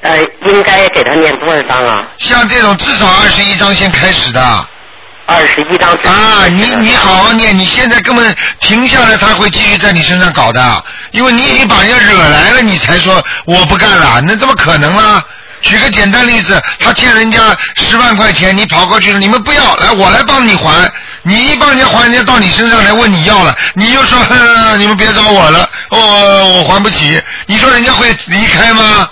[0.00, 2.02] 呃，应该给他念多少张啊？
[2.18, 4.66] 像这种至少二十一张先开始的。
[5.26, 5.90] 二十一章。
[6.04, 15.24] 啊，你你好好念，你现在根本停下来，他会继续在你身上搞的，因为你已经把人家惹来了，你才说我不干了，那怎么可能啊？
[15.62, 17.40] 举个简单例子，他欠人家
[17.76, 20.88] 十万块钱，你跑过去了，你们不要，来我来帮你还，
[21.22, 24.36] 你一帮人家还，人家到你身上来问你要了，你又说哼
[24.78, 29.10] 你们别找我了，哦，我还不起，你说人家会离开吗？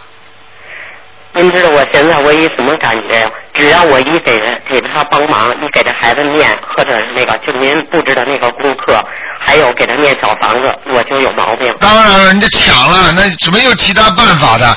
[1.33, 3.29] 您知道我现在我一什么感觉呀？
[3.55, 9.03] 只要我一给人给他帮忙，一给他孩子念，或者是那个就您布置的那个功课，
[9.39, 11.73] 还有给他念小房子，我就有毛病。
[11.79, 14.77] 当然了，人家抢了，那没有其他办法的。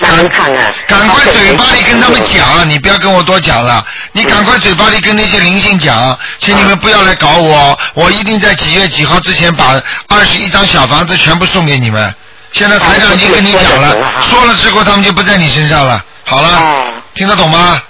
[0.00, 3.82] 那您看看，赶快嘴巴里跟他们讲，你不要跟我多讲了。
[4.12, 12.14] 你赶快嘴巴里跟那些灵性讲，请你们不要来搞我，我一定在几月几号之前把二十一张小房子全部送给你们。
[12.52, 16.04] 现在台长已经跟你讲了，说了之后他们就不在你身上了。
[16.24, 17.80] 好了，听得懂吗？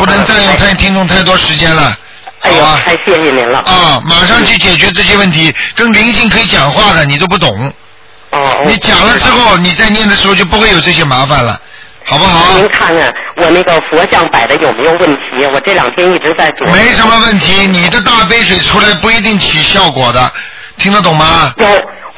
[0.00, 1.94] 不能占用太听众太多时间了。
[2.40, 3.58] 哎呦，太谢谢您了。
[3.58, 7.70] 啊，马上去解决这些问题，跟灵性可以讲话的你都不懂。
[8.30, 8.62] 哦。
[8.64, 11.60] 你讲了之后，你再念的时候就不会有这些麻烦了，
[12.06, 12.56] 好不好？
[12.56, 15.44] 您看看我那个佛像摆的有没有问题？
[15.52, 16.74] 我这两天一直在琢磨。
[16.74, 20.32] 没什么问题，你的大杯水出来不一定起效果的，
[20.78, 21.52] 听得懂吗？
[21.58, 21.66] 有，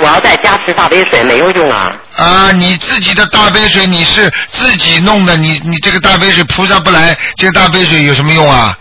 [0.03, 1.89] 我要再加持大杯水没有用啊。
[2.17, 8.77] 啊，你自己的大杯水你是自己弄的，你你这个大杯水菩萨不来，这个大杯水有什么用啊？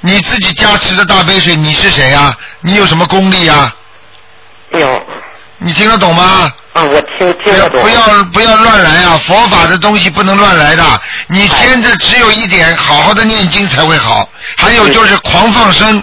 [0.00, 3.72] 你自己加持的大杯水，你是谁呀、你有什么功力呀、
[4.72, 5.06] 有。
[5.58, 6.52] 你听得懂吗？
[6.72, 7.80] 啊，我听听得懂。
[7.80, 9.16] 不要不要乱来啊！
[9.24, 10.82] 佛法的东西不能乱来的。
[11.28, 14.28] 你现在只有一点，好好的念经才会好。
[14.56, 16.02] 还有就是狂放生。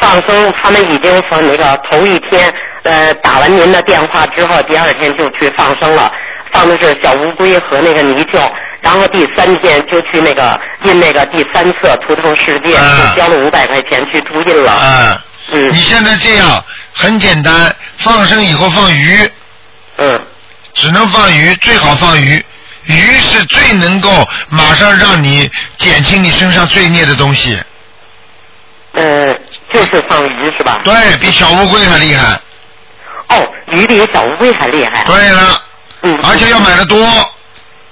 [0.00, 2.52] 放生，他们已经从那个头一天，
[2.84, 6.12] 呃，打完您的电话之后，第二天就去放生了，
[6.52, 14.72] 放的是小乌龟和那个泥鳅，然后第三天就去那个印那个第三册图腾世界，就交了五百块钱去图印了。
[14.82, 15.18] 嗯。
[15.52, 15.72] 嗯。
[15.72, 19.30] 你现在这样很简单，放生以后放鱼。
[19.96, 20.20] 嗯。
[20.74, 22.44] 只能放鱼，最好放鱼。
[22.84, 27.58] 鱼是最能够马上让你减轻你身上罪孽的东西。
[28.92, 29.36] 呃，
[29.72, 30.76] 就是放鱼是吧？
[30.84, 32.40] 对比小乌龟还厉害。
[33.28, 35.04] 哦，鱼比小乌龟还厉害。
[35.04, 35.62] 对了。
[36.02, 36.18] 嗯。
[36.22, 36.98] 而且要买的多。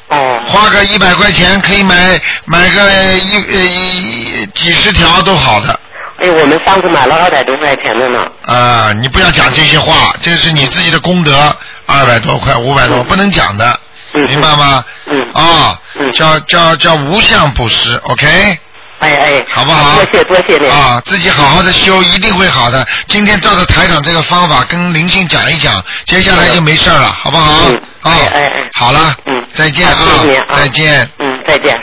[0.08, 0.40] 哦。
[0.46, 5.78] 花个一百块钱可以买买个一呃一几十条都好的。
[6.18, 8.26] 哎，我们上次买了二百多块钱的呢。
[8.46, 13.78] 啊，你不要讲这些话，这是你自己的功德，二百多块、五百多，不能讲的，
[14.14, 14.82] 明白吗？
[15.04, 15.28] 嗯。
[15.34, 15.78] 啊，
[16.14, 18.58] 叫叫叫无相布施，OK？
[18.98, 19.96] 哎哎，好不好？
[19.96, 20.70] 多谢多谢您。
[20.70, 22.86] 啊，自己好好的修，一定会好的。
[23.08, 27.68] 今天照着台长这个方法跟灵性讲一讲，接下来就没事了，好不好？
[27.68, 27.74] 嗯。
[28.00, 28.70] 啊，哎哎。
[28.72, 29.14] 好了。
[29.26, 29.46] 嗯。
[29.52, 30.46] 再见好谢谢您啊！
[30.48, 31.10] 啊再见。
[31.18, 31.78] 嗯，再见。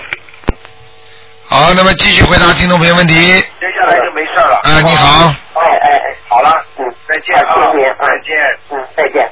[1.46, 3.14] 好，那么继续回答听众朋友问题。
[3.14, 4.60] 接下来就没事了。
[4.64, 9.32] 啊，你好，哎哎哎，好了，嗯，再见啊，谢谢您啊再见，嗯，再见。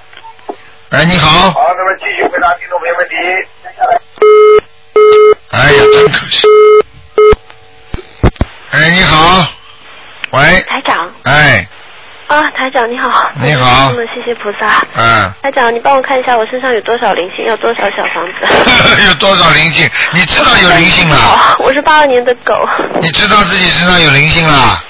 [0.91, 3.15] 哎，你好，好，那么继续回答听众朋友问题。
[3.63, 3.99] 接下来。
[5.51, 6.45] 哎呀，真可惜。
[8.71, 9.45] 哎，你好，
[10.31, 11.67] 喂，台长哎，
[12.27, 13.29] 啊，台长你好。
[13.41, 14.81] 你好那么谢谢菩萨。
[14.95, 18.47] 嗯，台长，你帮我看一下我身上有多少灵性，要多少小房子？
[19.05, 19.89] 有多少灵性？
[20.13, 21.17] 你知道有灵性了？
[21.17, 22.65] 好，我是八二年的狗，
[23.01, 24.81] 你知道自己身上有灵性了？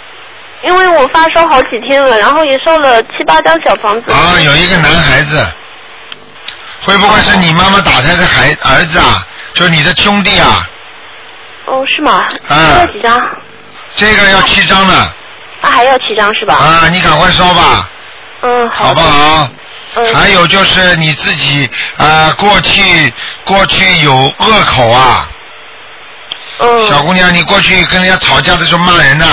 [0.64, 4.12] 因为我发烧好几天了，然后也烧了七八张小房子。
[4.12, 5.44] 啊，有一个男孩子，
[6.84, 9.26] 会不会是你妈妈打胎的孩儿子啊？
[9.54, 10.68] 就是你的兄弟啊？
[11.66, 12.28] 哦，是吗？
[12.48, 13.20] 啊要几张？
[13.96, 14.94] 这个要七张呢。
[15.62, 16.56] 啊，还要七张是吧？
[16.56, 17.90] 啊，你赶快烧吧，
[18.42, 18.86] 嗯，好。
[18.86, 19.50] 好不好？
[19.96, 20.16] 嗯。
[20.16, 25.28] 还有就是你自己啊、过去过去有恶口啊。
[26.60, 26.90] 嗯。
[26.90, 29.26] 小姑娘，你过去跟人家吵架的时候骂人呐、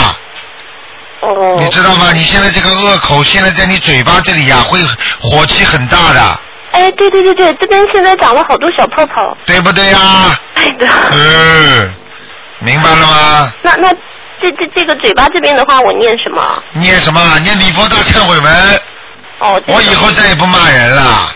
[1.21, 1.57] 哦。
[1.59, 2.11] 你知道吗？
[2.13, 4.81] 你现在这个恶口，现在在你嘴巴这里呀、会
[5.21, 6.41] 火气很大的，
[6.73, 9.37] 哎，对对对对，这边现在长了好多小泡泡。
[9.47, 10.87] 对不对呀、对的。
[11.13, 11.95] 嗯，
[12.61, 13.53] 明白了吗？
[13.63, 13.95] 那那
[14.41, 16.43] 这这这个嘴巴这边的话，我念什么？
[16.73, 17.39] 念什么？
[17.41, 18.81] 念礼佛大忏悔文。
[19.41, 19.61] 哦。
[19.67, 21.33] 我以后再也不骂人了。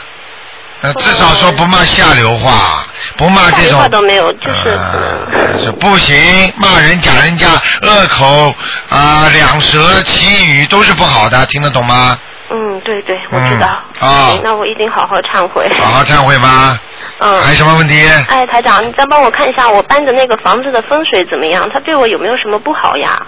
[0.82, 2.84] 呃，至少说不骂下流话，
[3.16, 3.78] 不骂这种。
[3.78, 4.70] 话都没有，就是。
[4.70, 7.46] 呃，是不行，骂人讲人家
[7.82, 8.52] 恶口
[8.88, 12.18] 啊、两舌、绮语都是不好的，听得懂吗？
[12.50, 13.66] 嗯，对对，我知道。
[14.00, 14.36] 啊。
[14.42, 15.64] 那我一定好好忏悔。
[15.78, 16.76] 好好忏悔吗？
[17.22, 17.42] 嗯。
[17.42, 18.06] 还有什么问题？
[18.28, 21.68] 哎，台长，你再帮我看一下我搬的那个房子的风水怎么样？
[21.72, 23.20] 它对我有没有什么不好呀？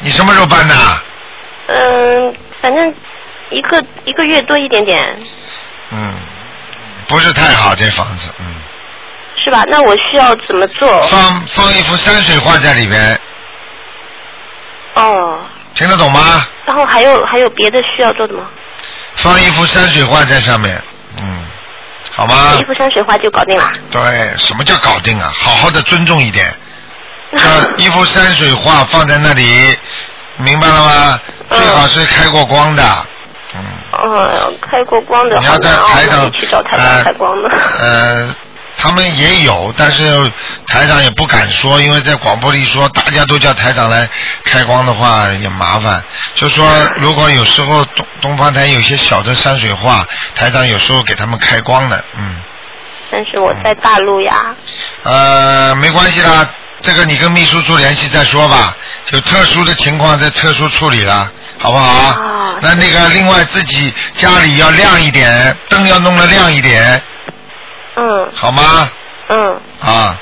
[0.00, 0.74] 你什么时候搬的？
[1.66, 2.94] 嗯，反正
[3.50, 5.02] 一个一个月多一点点。
[5.90, 6.14] 嗯，
[7.08, 8.46] 不是太好这房子，嗯。
[9.36, 9.64] 是吧？
[9.68, 11.00] 那我需要怎么做？
[11.02, 13.20] 放放一幅山水画在里边。
[14.94, 15.38] 哦。
[15.74, 16.46] 听得懂吗？
[16.66, 18.46] 然后还有还有别的需要做的吗？
[19.16, 20.80] 放一幅山水画在上面，
[21.22, 21.44] 嗯，
[22.16, 22.54] 好吗？
[22.60, 23.70] 一幅山水画就搞定了。
[23.90, 24.00] 对，
[24.36, 25.28] 什么叫搞定啊？
[25.36, 26.46] 好好的尊重一点。
[27.36, 29.76] 像一幅山水画放在那里，
[30.36, 31.20] 明白了吗？
[31.50, 32.82] 最好是开过光的。
[33.56, 33.60] 嗯。
[33.92, 35.36] 哦，开过光的。
[35.38, 37.48] 你要在台上去找台灯开光的。
[37.80, 38.34] 呃，
[38.84, 40.30] 他们也有，但是
[40.66, 44.06] 台长也不敢说，因为在广播里说，大家都叫台长来
[44.44, 46.04] 开光的话也麻烦。
[46.34, 46.66] 就说
[46.98, 52.36] 如果有时候东东方台有些小的山水画，台长有时候给他们开光的，嗯。
[53.10, 54.54] 但是我在大陆呀。
[55.02, 56.46] 呃，没关系啦，
[56.82, 58.76] 这个你跟秘书处联系再说吧。
[59.12, 61.86] 有特殊的情况再特殊处理了，好不好？
[61.86, 62.56] 啊。
[62.60, 67.02] 那那个另外自己家里要亮一点，灯要弄得亮一点。
[67.96, 68.28] 嗯。
[68.34, 68.90] 好吗？
[69.28, 69.60] 嗯。
[69.80, 70.20] 啊。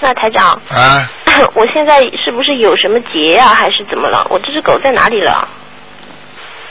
[0.00, 0.60] 那台长。
[0.70, 1.10] 啊。
[1.54, 4.24] 我现在是不是有什么结呀、还是怎么了？
[4.30, 5.48] 我这只狗在哪里了？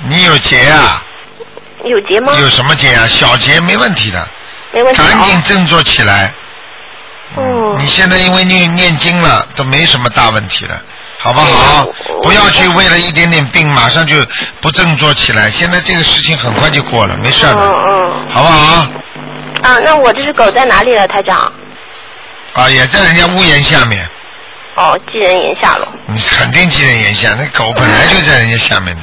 [0.05, 1.03] 你有结啊？
[1.83, 2.33] 有结吗？
[2.39, 3.05] 有什么结啊？
[3.07, 4.25] 小结没问题的。
[4.71, 5.01] 没问题。
[5.01, 6.33] 赶紧振作起来。
[7.35, 7.75] 嗯。
[7.77, 10.81] 你现在因为念念经了，都没什么大问题了，
[11.17, 11.85] 好不好？
[12.21, 14.15] 不要去为了一点点病马上就
[14.61, 15.49] 不振作起来。
[15.49, 17.55] 现在这个事情很快就过了，没事的。
[17.57, 18.29] 嗯嗯。
[18.29, 18.87] 好不好？
[19.63, 21.51] 啊，那我这只狗在哪里了，台长？
[22.53, 24.07] 啊，也在人家屋檐下面。
[24.75, 25.87] 哦，寄人檐下了。
[26.07, 28.95] 你肯定寄人檐下，那狗本来就在人家下面。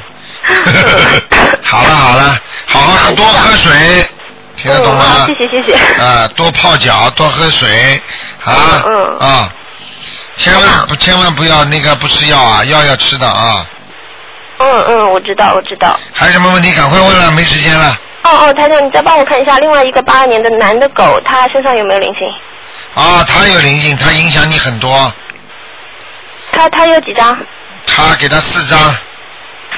[1.63, 3.73] 好了好了，好好多喝水，
[4.57, 5.27] 听得懂吗？
[5.27, 6.03] 嗯、谢谢谢谢。
[6.03, 8.01] 啊，多泡脚，多喝水，
[8.45, 8.83] 啊。
[8.87, 9.19] 嗯。
[9.19, 9.53] 啊，
[10.37, 13.67] 千万不千万不要那个不吃药啊，药要吃的啊。
[14.59, 15.99] 嗯嗯，我知道我知道。
[16.13, 16.73] 还有什么问题？
[16.73, 17.97] 赶快问了，没时间了。
[18.23, 22.33] 哦哦，台长，你再帮我看一下另外一个八二年的男的狗，他身上有没有灵性？
[22.95, 25.13] 啊，他有灵性，他影响你很多。
[26.53, 27.39] 他他有几张？
[27.87, 28.95] 他给他四张。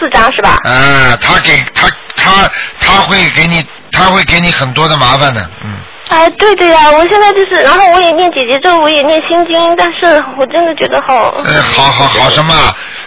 [0.00, 0.58] 四张是吧？
[0.64, 2.50] 啊，他给他他
[2.80, 5.70] 他会给你他会给你很多的麻烦的，嗯。
[6.08, 11.28] 哎，对对呀、我现在就是，然后我也念姐姐咒，我也念心经，但是我真的觉得好。
[11.46, 12.54] 哎，好好好什么？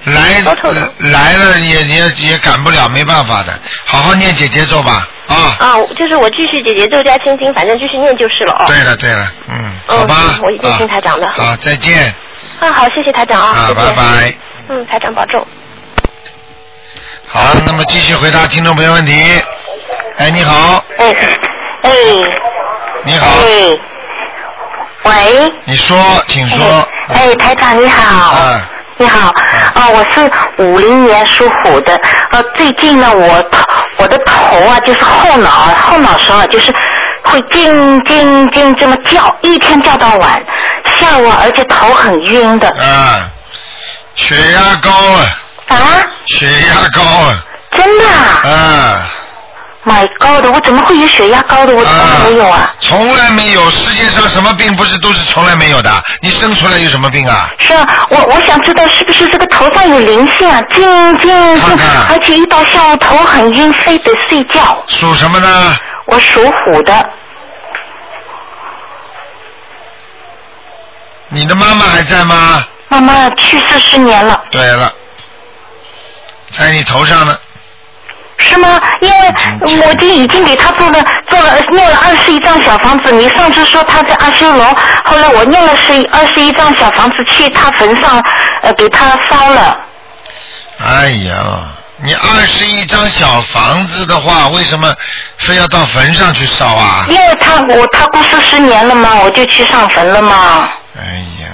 [0.05, 0.41] 来
[0.99, 3.51] 来了也也也赶不了，没办法的，
[3.85, 5.35] 好好念姐姐咒吧，啊。
[5.59, 8.65] 啊，就是我继续姐姐咒加心经，反正继续念就是了哦。
[8.67, 10.39] 对了对了，嗯，嗯好吧。
[10.43, 11.27] 我一定听台长的。
[11.29, 12.13] 好，再见。
[12.59, 14.33] 啊，好，谢谢台长啊，啊，拜拜。
[14.69, 15.45] 嗯，台长保重。
[17.27, 19.13] 好，那么继续回答听众朋友问题。
[20.17, 21.15] 哎，你好，哎
[21.81, 21.91] 哎，
[23.03, 23.79] 你好，哎，
[25.03, 26.87] 喂，你说，请说。
[27.07, 28.31] 哎，台长你好。
[28.31, 28.69] 啊。
[28.97, 29.27] 你好，
[29.73, 30.31] 啊，我是
[30.63, 31.99] 五零年属虎的，
[32.31, 33.61] 呃，最近呢，我头
[33.97, 36.73] 我的头啊，就是后脑后脑勺啊，就是
[37.23, 40.41] 会叮叮叮这么叫，一天叫到晚，
[40.97, 42.69] 下午而且头很晕的。
[42.69, 43.29] 啊，
[44.15, 45.25] 血压高啊。
[45.67, 45.77] 啊？
[46.27, 47.43] 血压高啊。
[47.71, 48.49] 真的啊？
[48.49, 49.11] 啊。
[49.85, 51.71] My God，我怎么会有血压高的？
[51.71, 52.73] 我从来没有啊。
[52.79, 55.91] 从来没有，世界上什么病不是都是从来没有的？
[56.21, 57.51] 你生出来有什么病啊？
[57.59, 60.59] 是啊，我我想知道是不是这个头上有灵性啊？
[60.73, 60.83] 静
[61.19, 61.77] 静静，
[62.09, 64.83] 而且一到下午头很晕，非得睡觉。
[64.87, 65.75] 属什么呢？
[66.05, 67.09] 我属虎的。
[71.29, 72.65] 你的妈妈还在吗？
[72.87, 74.43] 妈妈去世十年了。
[74.49, 74.91] 对了，
[76.53, 77.37] 在你头上呢。
[78.37, 78.81] 是吗？
[79.01, 83.11] 因为我就已经给他做了做了念了二十一张小房子。
[83.11, 84.65] 你上次说他在阿修罗，
[85.05, 88.23] 后来我念了十二十一张小房子去他坟上，
[88.61, 89.79] 呃，给他烧了。
[90.79, 94.93] 哎呀，你二十一张小房子的话，为什么
[95.37, 97.05] 非要到坟上去烧啊？
[97.09, 100.69] 因为他我他过世十年了嘛，我就去上坟了嘛。
[100.97, 101.47] 哎呀，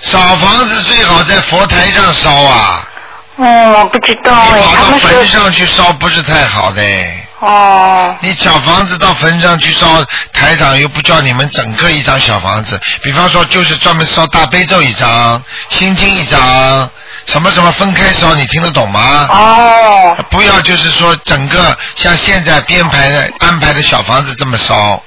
[0.00, 2.88] 小房子最好在佛台上烧啊。
[3.36, 7.28] 嗯，我不知道跑到坟上去烧不是太好的哎。
[7.40, 8.16] 哦。
[8.20, 9.86] 你小房子到坟上去烧，
[10.32, 16.88] 台长又不叫你们整个一张小房子，比方说就是专门烧大悲咒一张，心经一张，
[17.26, 19.26] 什么什么分开烧，你听得懂吗？
[19.30, 20.16] 哦。
[20.30, 25.02] 不要就是说整个像现在编排的安排的小房子这么烧。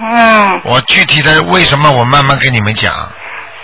[0.00, 2.94] 嗯我具体的为什么我慢慢跟你们讲。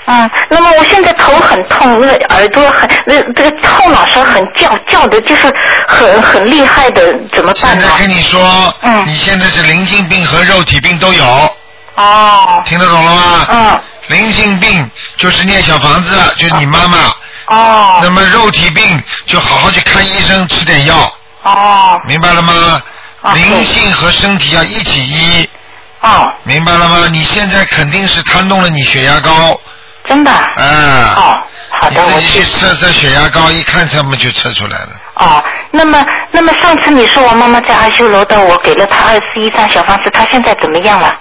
[0.07, 5.53] 嗯，那么我现在头很痛，那个耳朵很，那这个后脑勺很叫叫的，就是
[5.89, 7.01] 很很厉害的，
[7.33, 7.99] 怎么办呢现在？
[7.99, 11.57] 跟你说，嗯你现在是灵性病和肉体病都有，
[11.95, 12.63] 哦。
[12.67, 13.47] 听得懂了吗？
[13.51, 13.81] 嗯。
[14.09, 16.99] 灵性病就是念小房子，就是你妈妈。
[17.47, 17.99] 哦。
[18.03, 21.11] 那么肉体病就好好去看医生，吃点药，
[21.45, 21.99] 哦。
[22.05, 22.83] 明白了吗？
[23.23, 25.49] 哦灵性和身体要一起医。
[26.03, 26.31] 哦。
[26.43, 27.09] 明白了吗？
[27.11, 29.59] 你现在肯定是他弄了你血压高。
[30.07, 30.31] 真的。
[30.57, 31.15] 嗯。
[31.15, 34.91] 哦，好的，我去测测血压高，一看这么就测出来了。
[35.15, 41.13] 哦，那么那么上次你说我妈妈在阿修罗的，我给了她二十一张小房子，她现在怎么样了？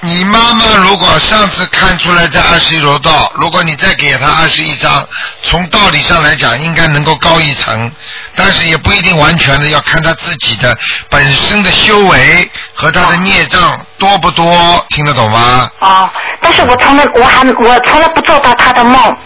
[0.00, 5.04] 你妈妈如果上次看出来在二十一楼道，如果你再给她二十一张，
[5.42, 7.90] 从道理上来讲应该能够高一层，
[8.36, 10.76] 但是也不一定完全的，要看她自己的
[11.08, 15.68] 本身的修为和她的孽障多不多，听得懂吗？
[15.80, 16.08] 哦，
[16.40, 19.16] 但是我从来我还我从来不做到她的梦。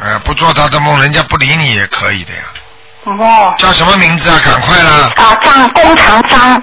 [0.00, 2.42] 呃，不做她的梦，人家不理你也可以的呀。
[3.04, 3.54] 哦。
[3.56, 4.38] 叫什么名字啊？
[4.44, 5.12] 赶快啦！
[5.16, 6.62] 啊，张工长张，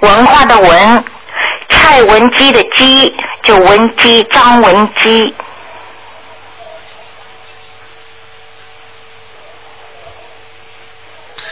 [0.00, 1.04] 文化的文，
[1.70, 5.34] 蔡文姬的姬，就文姬张文姬。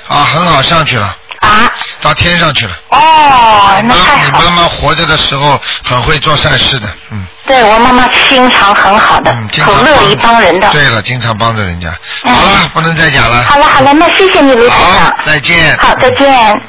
[0.08, 1.16] 啊，很好，上去了。
[1.40, 1.70] 啊。
[2.02, 2.72] 到天上去了。
[2.88, 4.24] 哦，那，太好了。
[4.24, 7.26] 你妈妈活着的时候很会做善事的，嗯。
[7.46, 10.68] 对我妈妈心肠很好的，很乐于帮人的。
[10.70, 11.88] 对了，经常帮着人家。
[12.24, 13.42] 嗯好了，不能再讲了。
[13.42, 15.04] 好了好了，那谢谢你卢台长。
[15.04, 15.76] 好，再见。
[15.78, 16.62] 好，再见。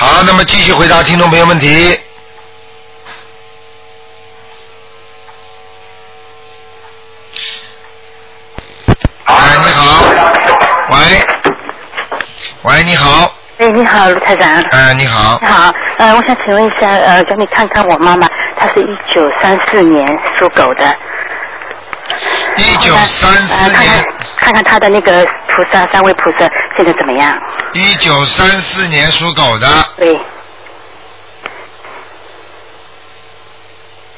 [0.00, 1.98] 好，那么继续回答听众朋友问题。
[9.24, 10.04] 哎，你好，
[10.90, 10.96] 喂，
[12.62, 14.62] 喂，你好，哎，你好，卢台长。
[14.70, 20.06] 哎，你好你，好，呃，我想请问一下，呃，叫你看看我妈妈，她是一九三四年
[20.38, 20.96] 属狗的。
[22.56, 24.04] 一九三四年，
[24.48, 25.12] 看看他的那个
[25.54, 26.38] 菩萨，三位菩萨
[26.74, 27.38] 现在怎么样？
[27.74, 29.66] 一九三四年属狗的，
[29.98, 30.16] 对，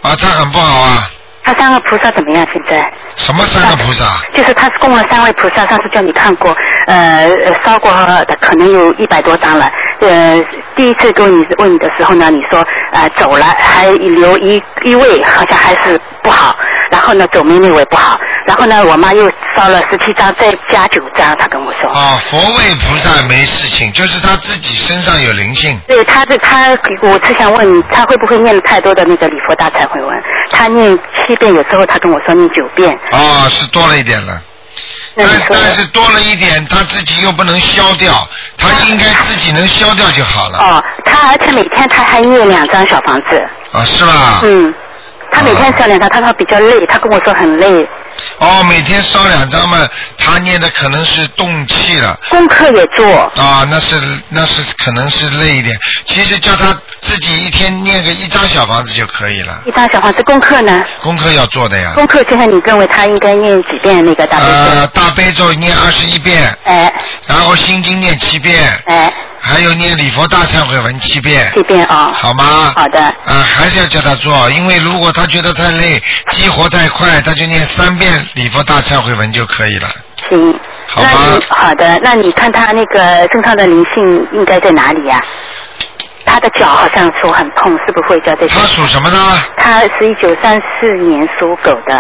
[0.02, 1.10] 啊，他很不好啊，
[1.42, 2.46] 他三个菩萨怎么样？
[2.52, 2.92] 现在？
[3.16, 4.04] 什么三个菩萨？
[4.32, 6.56] 就是他供了三位菩萨，上次叫你看过，
[6.86, 9.68] 呃，呃烧过的可能有一百多张了。
[9.98, 10.40] 呃，
[10.76, 16.56] 第一次跟你问你的时候呢，你说呃走了，还留一一位，好像还是不好。
[16.90, 18.18] 然后呢，走没那位不好。
[18.46, 21.90] 然后呢，我妈又烧了十七张，再加九张，她跟我说。
[21.90, 25.80] 啊，佛位菩萨没事情，就是他自己身上有灵性。
[25.86, 26.70] 对，他是他，
[27.02, 30.22] 我是想问你，他会不会念太多的那个礼佛大忏悔文？
[30.50, 32.98] 他念七遍，有时候他跟我说念九遍。
[33.12, 34.42] 啊，是多了一点了。
[35.16, 38.26] 但但是多了一点，他自己又不能消掉，
[38.56, 40.58] 他应该自己能消掉就好了。
[40.58, 43.44] 哦，他而且每天他还念两张小房子。
[43.72, 44.40] 啊，是吧？
[44.44, 44.72] 嗯，
[45.30, 47.88] 他每天烧两张，他说比较累，他跟我说很累，
[48.38, 52.18] 哦，每天烧两张嘛，他念的可能是动气了。
[52.28, 53.06] 功课也做。
[53.36, 55.76] 啊，那是那是可能是累一点。
[56.04, 60.84] 其实叫他自己一天念个一张小房子就可以了，一张小房子功课呢？
[61.02, 61.92] 功课要做的呀。
[61.94, 64.52] 功课现在你认为他应该念几遍那个大悲咒？
[64.52, 66.92] 呃，大悲咒念二十一遍，哎
[67.26, 72.10] 然后心经念七遍，哎，还有念礼佛大忏悔文七遍，七遍啊。
[72.12, 72.72] 好吗？
[72.74, 73.09] 好的。
[73.30, 79.88] 啊，还是要叫他做，因为如果他觉得太累，激活太快，他就念三遍礼佛大忏悔文就可以了。
[80.28, 80.58] 行。
[80.86, 85.22] 好那你好的，那你看他那个身上的灵性应该在哪里呀、
[86.24, 88.58] 他的脚好像说很痛，是不是会叫这些？
[88.58, 89.38] 他属什么呢？
[89.56, 91.94] 他是一九三四年属狗的，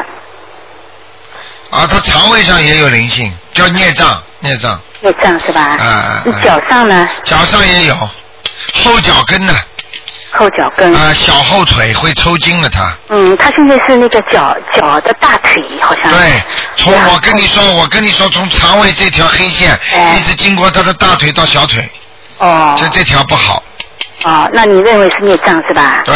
[1.70, 4.80] 啊，他肠胃上也有灵性，叫孽障，孽障。
[5.02, 5.76] 孽障是吧？
[5.78, 7.08] 啊啊你脚上呢？
[7.22, 9.54] 脚上也有，后脚跟呢？
[10.32, 10.94] 后脚跟。
[10.94, 12.92] 啊，小后腿会抽筋了，他。
[13.08, 16.12] 嗯，他现在是那个脚脚的大腿好像。
[16.12, 16.42] 对，
[16.76, 21.88] 从我跟你说，我跟你说，从肠胃这条黑线哎一直经过他的大腿到小腿，
[22.38, 23.62] 哦就这条不好。
[24.24, 26.02] 哦，那你认为是孽障是吧？
[26.04, 26.14] 对，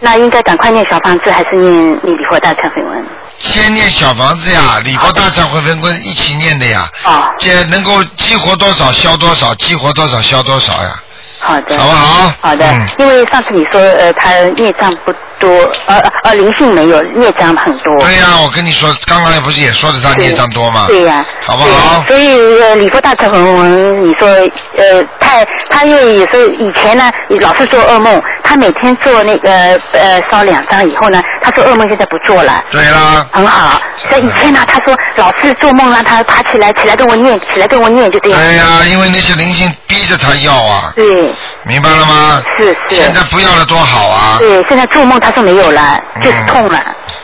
[0.00, 3.06] 那应该赶快念小房子，还是念念礼佛大忏悔文？
[3.38, 6.88] 先念小房子呀，礼佛大忏悔文跟一起念的呀。
[7.04, 7.32] 哦。
[7.38, 11.00] 这能够激活多少消多少，激活多少消多少呀。
[11.38, 11.76] 好的。
[11.78, 12.32] 好不好？
[12.40, 17.96] 好的，嗯因为上次你说呃，他孽障不多，呃呃灵性没有，孽障很多。
[18.00, 20.86] 对呀、我跟你说，刚刚不是也说的他孽障多吗？
[20.88, 22.04] 对呀、好不好？
[22.08, 22.28] 所以
[22.60, 24.28] 呃，礼佛大忏悔文，你说
[24.76, 27.10] 呃，他他因为有时候以前呢，
[27.40, 29.50] 老是做噩梦，他每天做那个
[29.92, 32.64] 呃烧两张以后呢，他说噩梦现在不做了。
[32.70, 33.26] 对啦。
[33.32, 33.80] 很好。
[33.96, 38.40] 所以以前呢，他说老是做梦让他爬起来，起来跟我念，起来跟我念，就这样。
[38.40, 41.32] 对呀、因为那些灵性逼着他要啊，对。
[41.68, 42.42] 明白了吗？
[42.58, 42.96] 是是。
[42.96, 44.36] 现在不要了多好啊！
[44.38, 46.80] 对，现在做梦他说没有了，就是痛了。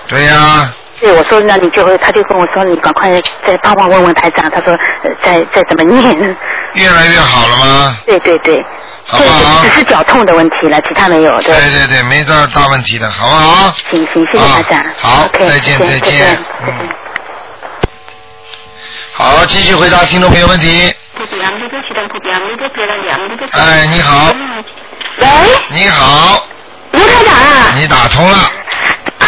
[0.07, 0.71] 对呀、
[1.01, 3.11] 对，我说那你就会，他就跟我说你赶快
[3.47, 6.37] 再帮忙问问台长，他说呃再再怎么念。
[6.75, 7.97] 越来越好了吗？
[8.05, 8.63] 对对对，
[9.07, 9.65] 好不好？
[9.65, 11.41] 只是脚痛的问题了，其他没有。
[11.41, 13.75] 对对对对，没大大问题的，好不好？
[13.91, 14.85] 行行，谢谢台长。
[14.99, 16.39] 好再见再再见。
[16.67, 16.89] 嗯。
[19.15, 20.93] 好，继续回答听众朋友问题。
[23.53, 24.33] 哎，你好。
[25.19, 25.27] 喂。
[25.69, 26.45] 你好。
[26.93, 27.73] 吴科长啊。
[27.77, 28.37] 你打通了。
[28.37, 29.27] 啊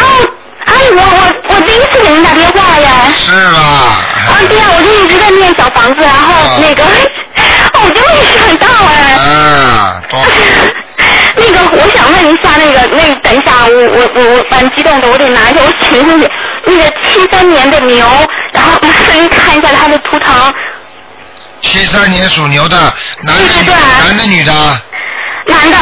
[0.65, 2.89] 哎，我我我第一次给您打电话呀。
[3.15, 3.59] 是吧？
[3.59, 9.13] 啊，对呀，我就一直在念小房子，然后那个，哦， 我就没想到哎。
[9.15, 10.19] 啊，多。
[11.39, 16.27] 那个，我想问一下，那个，那等一下，我我我我蛮激动的，我得拿一下，我请问你，
[16.65, 18.05] 那个七三年的牛，
[18.51, 20.53] 然后麻烦您看一下它的图腾，
[21.61, 23.69] 七三年属牛的，男的女
[24.05, 24.53] 男的女的，
[25.45, 25.77] 男的，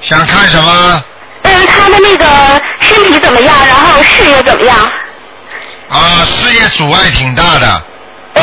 [0.00, 1.02] 想看什么？
[1.42, 2.26] 嗯，他的那个
[2.80, 4.76] 身体怎么样，然后事业怎么样？
[5.88, 7.82] 啊，事业阻碍挺大的。
[8.34, 8.42] 呃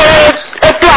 [0.60, 0.88] 呃，对。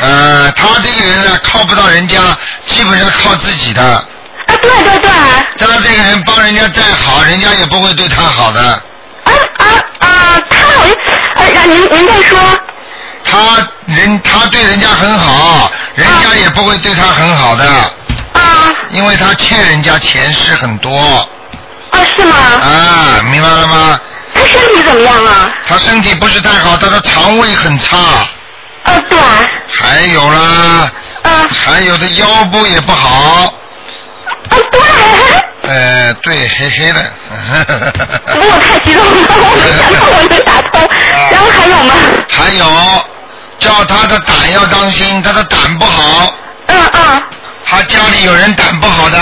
[0.00, 2.18] 呃，他这个人呢，靠不到人家，
[2.66, 3.82] 基本上靠自己的。
[3.82, 4.06] 啊，
[4.46, 5.10] 对对对。
[5.58, 8.60] 他这个人帮人家再好，人家也不会对他好的。
[9.24, 9.64] 啊啊
[9.98, 10.42] 啊！
[10.48, 10.94] 他好像，
[11.36, 12.38] 呃，让您您再说。
[13.30, 17.64] 他人他对人家很好，人家也不会对他很好的。
[18.32, 18.74] 啊。
[18.90, 20.98] 因为他欠人家钱是很多。
[21.90, 22.36] 啊，是吗？
[22.36, 24.00] 啊，明白了吗？
[24.34, 25.50] 他身体怎么样啊？
[25.66, 27.96] 他身体不是太好，他的肠胃很差。
[28.84, 29.18] 啊，对。
[29.70, 30.90] 还有啦。
[31.22, 31.48] 啊。
[31.50, 33.54] 还有的腰部也不好。
[34.48, 34.80] 啊，对。
[35.70, 37.12] 呃，对，黑黑的。
[38.40, 40.88] 我太激动了，我没想到我能打通。
[41.30, 41.94] 然后还有吗？
[42.28, 42.64] 还有，
[43.58, 46.34] 叫他的胆要当心，他的胆不好。
[46.66, 47.22] 嗯嗯。
[47.64, 49.18] 他家里有人胆不好的。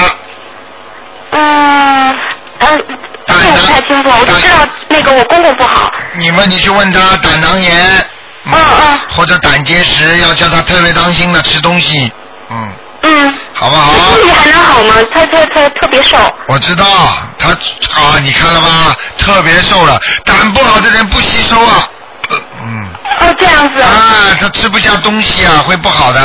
[1.31, 2.19] 嗯
[2.61, 2.85] 嗯，
[3.27, 5.91] 这我不太清楚，我就知道那个我公公不好。
[6.15, 8.07] 你们你去问他胆囊炎，
[8.45, 12.11] 嗯嗯，或者胆结石，要叫他特别当心的吃东西，
[12.51, 12.73] 嗯，
[13.03, 13.35] 嗯。
[13.53, 13.93] 好不好？
[14.15, 14.95] 身体还能好吗？
[15.13, 16.17] 他他他特别瘦。
[16.47, 16.85] 我知道
[17.39, 18.97] 他啊，你看了吧？
[19.19, 21.96] 特别瘦了，胆不好的人不吸收啊，嗯。
[23.21, 23.81] 哦，这样子。
[23.81, 26.21] 啊，他吃不下东西啊，会不好的，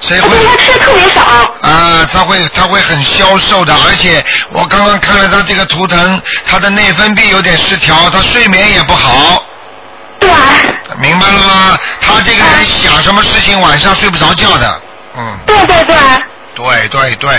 [0.00, 0.36] 所以会。
[0.44, 1.22] 他吃的特别少。
[1.60, 9.44] 啊，他会他会很消瘦的，而且我刚刚看了他这个图腾，他的内分泌有点失调，他睡眠也不好。
[10.18, 10.30] 对。
[10.98, 11.78] 明白了吗？
[12.00, 14.82] 他这个人想什么事情晚上睡不着觉的，
[15.16, 15.38] 嗯。
[15.46, 15.96] 对对对。
[16.54, 17.30] 对对对，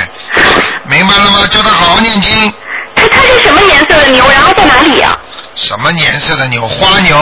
[0.84, 1.48] 明白了吗？
[1.50, 2.54] 叫他好好念经。
[2.96, 4.28] 他他是什么颜色的牛？
[4.30, 5.18] 然后在哪里呀、
[5.56, 6.68] 什么颜色的牛？
[6.68, 7.18] 花牛。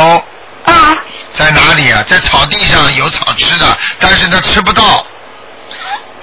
[0.66, 0.96] 啊。
[1.34, 2.04] 在哪里啊？
[2.08, 5.04] 在草地上有草吃的，但是他吃不到。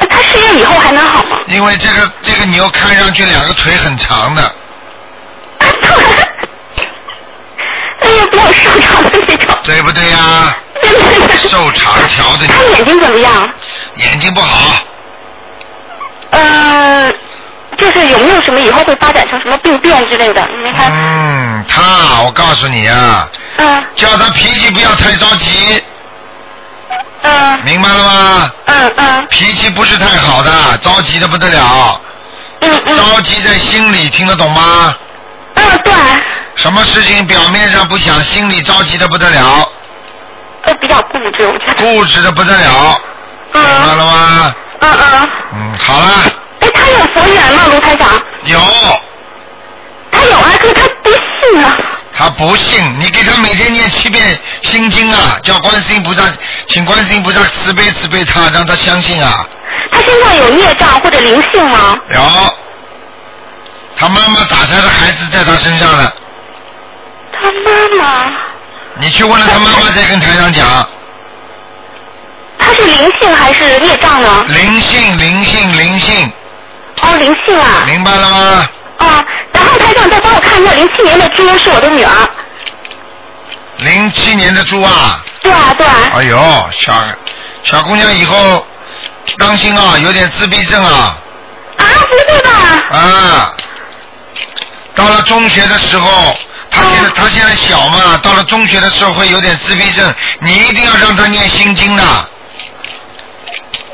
[0.09, 1.39] 他失业以后还能好吗？
[1.47, 4.43] 因为这个这个牛看上去两个腿很长的。
[8.01, 9.55] 哎呀，比我瘦长的那种。
[9.65, 10.57] 对不对呀、
[11.51, 12.55] 瘦长条的牛。
[12.57, 13.51] 他眼睛怎么样？
[13.97, 14.85] 眼睛不好。
[16.31, 17.13] 呃，
[17.77, 20.41] 就是有没有什么以后会发展成什么病变之类的？
[20.57, 20.85] 因为他。
[20.89, 23.29] 嗯，他，我告诉你啊，
[23.61, 23.85] 嗯。
[23.95, 25.83] 叫他脾气不要太着急。
[27.23, 27.61] 嗯。
[27.63, 28.51] 明白了吗？
[28.67, 29.27] 嗯嗯。
[29.29, 32.01] 脾气不是太好的，着急的不得了。
[32.61, 32.97] 嗯嗯。
[32.97, 34.95] 着急在心里，听得懂吗？
[35.55, 35.93] 嗯，对。
[36.57, 39.69] 什么事情表面上不想，心里着急的不得了。
[40.65, 41.75] 都，比较固执，我觉得。
[41.75, 43.01] 固执的不得了。
[43.53, 43.63] 嗯。
[43.63, 44.55] 明白了吗？
[44.81, 45.31] 嗯嗯。
[45.53, 46.07] 嗯，好了。
[46.61, 48.09] 哎，他有佛缘吗，卢台长？
[48.45, 48.59] 有。
[50.11, 51.77] 他有啊，可是他不信啊。
[52.21, 56.23] 他不信，你给他每天念七遍心经啊，叫观世音菩萨，
[56.69, 59.43] 请观世音菩萨慈悲慈悲他，让他相信啊。
[59.91, 61.97] 他身上有孽障或者灵性吗？
[62.11, 62.21] 有。
[63.97, 66.13] 他妈妈打他的孩子在他身上了，
[67.33, 68.23] 他妈妈，
[68.99, 70.67] 你去问了他妈妈再跟台上讲。
[72.59, 74.45] 他是灵性还是孽障呢？
[74.47, 76.31] 灵性，灵性，灵性。
[77.01, 77.85] 哦，灵性啊。
[77.87, 78.69] 明白了吗？
[78.99, 82.13] 啊，然后台长再帮我看一下，零七年的猪是我的女儿。
[83.79, 85.23] 零七年的猪啊。
[85.43, 85.95] 对啊，对啊。
[86.15, 86.93] 哎呦，小
[87.65, 88.67] 小姑娘以后
[89.39, 91.17] 当心啊，有点自闭症啊。
[91.77, 92.51] 啊，不会吧？
[92.91, 93.55] 啊，
[94.95, 96.37] 到了中学的时候，
[96.71, 102.03] 他现在他现在小嘛，到了中学的时候会有点自闭症，你一定要让他念心经的。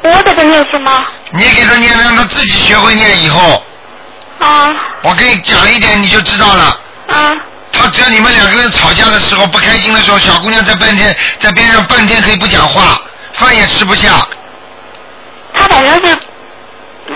[0.03, 1.05] 我给他念是吗？
[1.33, 3.65] 你给他念，让他自己学会念以后。
[4.39, 4.75] 啊。
[5.03, 6.81] 我给你讲一点，你就知道了。
[7.09, 7.35] 啊。
[7.73, 12.99] 他只要你们两个人吵架的时候不开心的时候，小姑娘在半天在边上半天可以不讲话，
[13.35, 14.27] 饭也吃不下，
[15.53, 16.19] 他反正是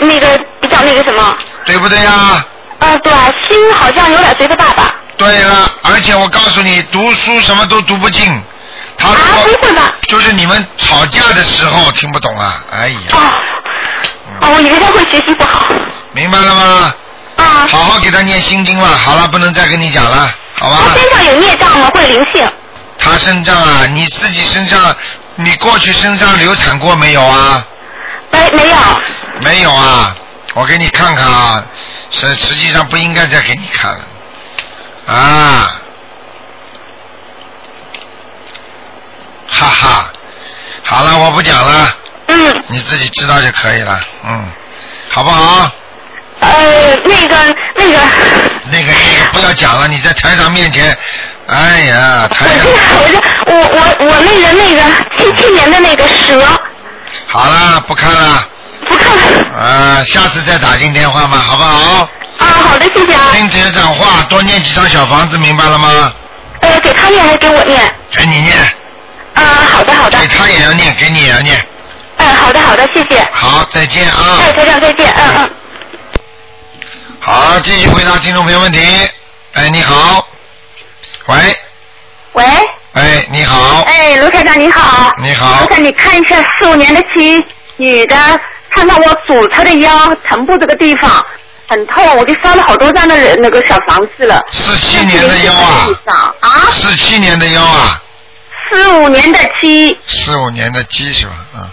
[0.00, 2.44] 那个比较那个什么，对不对呀？
[2.78, 3.12] 啊，对，
[3.48, 4.94] 心好像有点随着爸爸。
[5.16, 8.42] 对了，而且我告诉你，读书什么都读不进。
[8.98, 9.94] 他啊，不会吧？
[10.08, 12.98] 就是你们吵架的时候听不懂啊，哎呀。
[14.42, 15.64] 哦，我以为他会学习不好。
[16.12, 16.94] 明白了吗？
[17.50, 17.66] 啊。
[17.66, 18.88] 好好给他念心经吧。
[18.88, 20.76] 好了，不能再跟你讲了，好吧？
[20.88, 21.90] 他身上有孽障吗？
[21.92, 22.48] 或者灵性？
[22.98, 24.94] 他身上啊，你自己身上，
[25.36, 27.64] 你过去身上流产过没有啊？
[28.30, 28.76] 没没有。
[29.40, 30.14] 没有啊，
[30.54, 31.64] 我给你看看啊，
[32.10, 34.04] 实实际上不应该再给你看了，
[35.06, 35.76] 啊，
[39.48, 40.12] 哈哈，
[40.84, 41.96] 好了，我不讲了，
[42.26, 44.50] 嗯，你自己知道就可以了，嗯，
[45.10, 45.70] 好不好？
[46.40, 47.98] 呃，那个那个。
[48.72, 50.96] 那个那个不要讲了，你在台长面前，
[51.46, 52.66] 哎呀，台长。
[52.66, 54.82] 我是我我我那个那个
[55.18, 56.40] 七七年的那个蛇。
[57.26, 58.46] 好了，不看了。
[58.88, 59.22] 不看了。
[59.58, 62.08] 啊，下次再打进电话嘛，好不好？
[62.38, 63.30] 啊，好的，谢谢啊。
[63.32, 66.12] 听台长话，多念几张小房子，明白了吗？
[66.60, 67.80] 呃，给他念还是给我念？
[68.14, 68.56] 给你念。
[69.34, 70.18] 啊，好的好的。
[70.18, 71.60] 给他也要念，给你也要念。
[72.18, 73.20] 嗯，好的好的，谢谢。
[73.32, 74.40] 好，再见啊。
[74.46, 75.50] 哎，台长再见，嗯嗯。
[77.30, 78.80] 好，继续回答听众朋友问题。
[79.52, 80.26] 哎，你好。
[81.26, 81.36] 喂。
[82.32, 82.44] 喂。
[82.94, 83.82] 哎，你好。
[83.82, 85.08] 哎，卢台长你好。
[85.22, 88.16] 你好卢台，你看一下四五年的鸡，女的，
[88.70, 91.24] 看到我左侧的腰臀部这个地方
[91.68, 94.44] 很痛，我就烧了好多张的人那个小房子了。
[94.50, 95.86] 四七年的腰啊。
[96.40, 96.50] 啊。
[96.72, 98.02] 四七年的腰啊，
[98.68, 101.34] 四五年的鸡，四五年的鸡是吧？
[101.54, 101.70] 啊。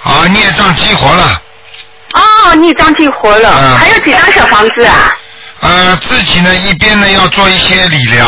[0.00, 1.42] 好，孽障激活了。
[2.14, 5.16] 哦，孽障激活了，嗯还有几张小房子啊？
[5.60, 8.26] 呃，自己呢一边呢要做一些理疗。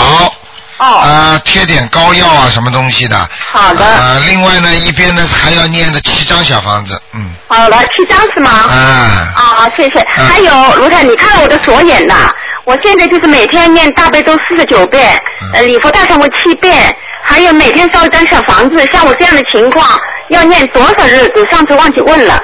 [0.78, 1.00] 哦。
[1.02, 3.28] 呃，贴点膏药啊，什么东西的。
[3.52, 7.30] 好的呃，另外呢，一边呢还要念的七张小房子，嗯。
[7.48, 8.50] 好了，七张是吗？
[8.50, 9.32] 啊。
[9.36, 10.06] 啊，谢谢。
[10.08, 12.30] 还有卢太，你看了我的左眼呐？
[12.64, 15.18] 我现在就是每天念大悲咒四十九遍，
[15.54, 18.88] 呃，礼佛大忏悔七遍，还有每天烧一张小房子。
[18.92, 19.98] 像我这样的情况，
[20.30, 21.46] 要念多少日子？
[21.50, 22.42] 上次忘记问了。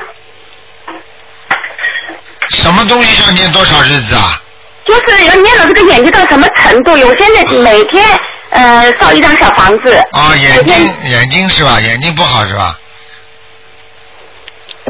[2.51, 4.41] 什么东西要念多少日子啊？
[4.85, 6.93] 就是要念到这个眼睛到什么程度？
[6.93, 8.05] 我现在每天
[8.51, 9.95] 呃造一张小房子。
[10.13, 11.81] 啊，眼睛眼睛是吧？
[11.81, 12.79] 眼睛不好是吧？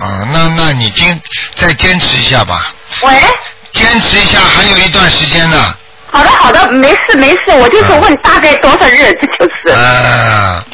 [0.02, 1.18] 啊，那那你坚
[1.54, 2.74] 再坚持一下吧。
[3.02, 3.12] 喂。
[3.72, 5.74] 坚持一下，还有一段时间呢。
[6.10, 9.70] 好的好的，没事没事，我就是问大概多少日，子就是。
[9.70, 10.64] 呃，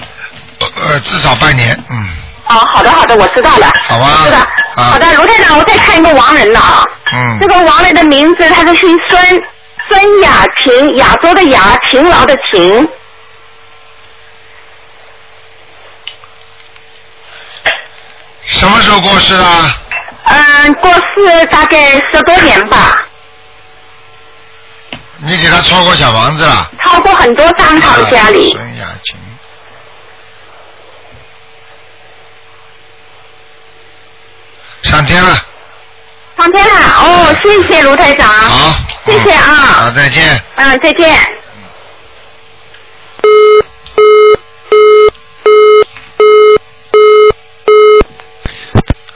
[0.76, 2.08] 呃，至少半年，嗯。
[2.48, 3.70] 哦，好的好的，我知道了。
[3.84, 4.06] 好吧。
[4.24, 4.36] 是的。
[4.36, 4.48] 啊
[4.92, 6.84] 好的，卢台长，我再看一个亡人了啊。
[7.12, 9.42] 嗯这个亡人的名字他是姓孙，
[9.88, 12.88] 孙雅琴，亚洲的雅，勤劳的勤。
[18.44, 19.44] 什么时候过世的？
[20.24, 23.04] 嗯，过世大概十多年吧，
[25.18, 26.70] 你给他抄过小房子了？
[26.82, 28.52] 超过很多张他们家里。
[28.52, 29.16] 孙雅琴。
[34.82, 35.34] 上天了，
[36.36, 38.28] 上天了，哦，谢谢卢台长。
[38.28, 38.74] 好。
[39.06, 39.44] 谢谢啊。
[39.44, 40.42] 好，再见。
[40.56, 41.18] 嗯，再见。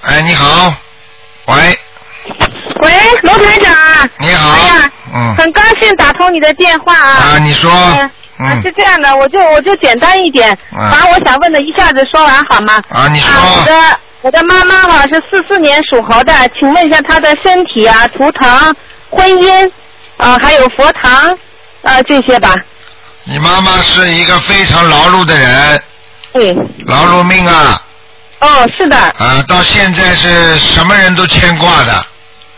[0.02, 0.72] 哎，你好，
[1.46, 1.54] 喂，
[2.82, 2.92] 喂，
[3.22, 3.74] 罗台长。
[4.18, 4.50] 你好。
[4.52, 5.34] 哎呀，嗯。
[5.36, 7.10] 很高兴打通你的电话啊。
[7.34, 7.70] 啊，你说。
[8.38, 12.82] 嗯是这样的，我就我就简单一点，啊把我想问的一下子说完好吗？
[12.90, 13.30] 啊，你说。
[13.30, 18.74] 我的我的妈妈哈是四四年属猴的，请问一下她的身体啊、图腾、
[19.08, 19.70] 婚姻
[20.16, 21.30] 啊，还有佛堂
[21.82, 22.52] 啊这些吧。
[23.22, 25.80] 你妈妈是一个非常劳碌的人。
[26.32, 26.52] 对。
[26.86, 27.80] 劳碌命啊！
[28.40, 28.96] 哦，是的。
[28.96, 32.06] 啊，到现在是什么人都牵挂的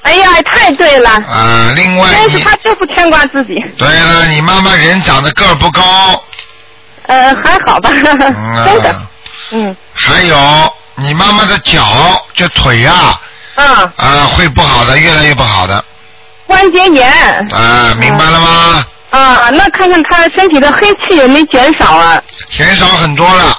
[0.04, 1.10] 哎呀，太对了。
[1.10, 1.70] 啊。
[1.76, 3.56] 另外但是你，她就不牵挂自己。
[3.76, 5.82] 对了，你妈妈人长得个儿不高，
[7.08, 7.90] 呃，还好吧。
[7.92, 8.88] 嗯真的。
[8.88, 9.10] 啊，
[9.50, 9.76] 嗯。
[9.92, 10.34] 还有
[11.00, 11.80] 你妈妈的脚
[12.34, 13.20] 就腿啊，
[13.54, 13.92] 啊。
[13.96, 15.84] 啊，会不好的，越来越不好的，
[16.46, 17.08] 关节炎。
[17.52, 18.86] 啊，明白了吗？
[19.10, 22.22] 啊，那看看他身体的黑气有没有减少啊？
[22.50, 23.58] 减少很多了，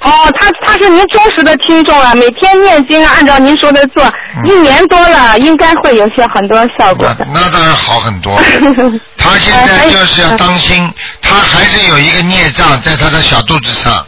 [0.00, 0.10] 哦，
[0.40, 4.12] 他他是您忠实的听众啊，每天念经啊，按照您说的做，
[4.42, 7.26] 一年多了，应该会有些很多效果的。
[7.32, 8.42] 那当然好很多。
[9.16, 14.04] 他现在就是要当心，他还是有一个孽障在他的小肚子上。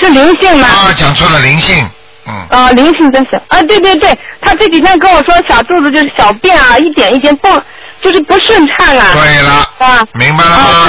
[0.00, 0.68] 是灵性吗？
[0.68, 1.88] 啊，讲错了，灵性。
[2.24, 7.48] 嗯啊，灵性在小啊，对对对，他这几天跟我说小肚子就是小便啊，一点一点不，
[8.00, 9.08] 就是不顺畅啊。
[9.12, 9.68] 对了。
[9.78, 10.06] 啊。
[10.14, 10.86] 明白了吗？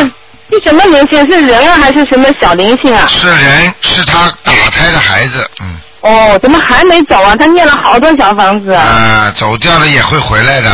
[0.50, 1.28] 是是什么灵性？
[1.28, 3.08] 是人啊，还是什么小灵性啊？
[3.08, 5.76] 是人，是他打胎的孩子，嗯。
[6.02, 7.36] 哦，怎么还没走啊？
[7.36, 8.72] 他念了好多小房子。
[8.72, 10.72] 啊，走掉了也会回来的。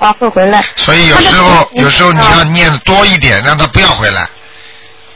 [0.00, 0.64] 啊，会回来。
[0.74, 4.26] 所以有时候，有时候你要念多一点，让他不要回来。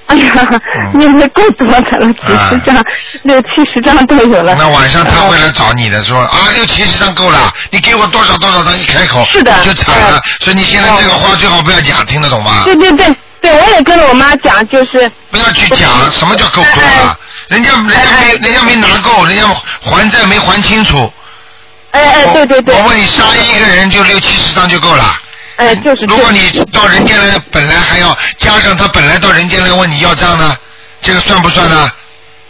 [0.07, 0.61] 哎呀，
[0.95, 2.85] 念的够多的了，几十张、
[3.23, 4.55] 六七十张都有了。
[4.59, 8.79] 那晚上他会来找你的，说啊，六七十张够了，你给我多少多少张？
[8.79, 10.21] 一开口是的就惨了。
[10.41, 12.63] 所以你现在这个话最好不要讲，听得懂吗？
[12.65, 19.47] 对对对对，我也跟着我妈讲，就是不要去讲什么叫够够了，人家人家没人家没拿够，人家
[19.81, 21.11] 还债没还清楚。
[21.93, 22.75] 哎哎，对对对。
[22.75, 25.17] 我问你，杀一个人就六七十张就够了。
[25.57, 26.05] 哎，就是。
[26.09, 30.57] 如果你到人间来，本来还要加上他本来到人间来问你要账呢，
[31.01, 31.91] 这个算不算呢？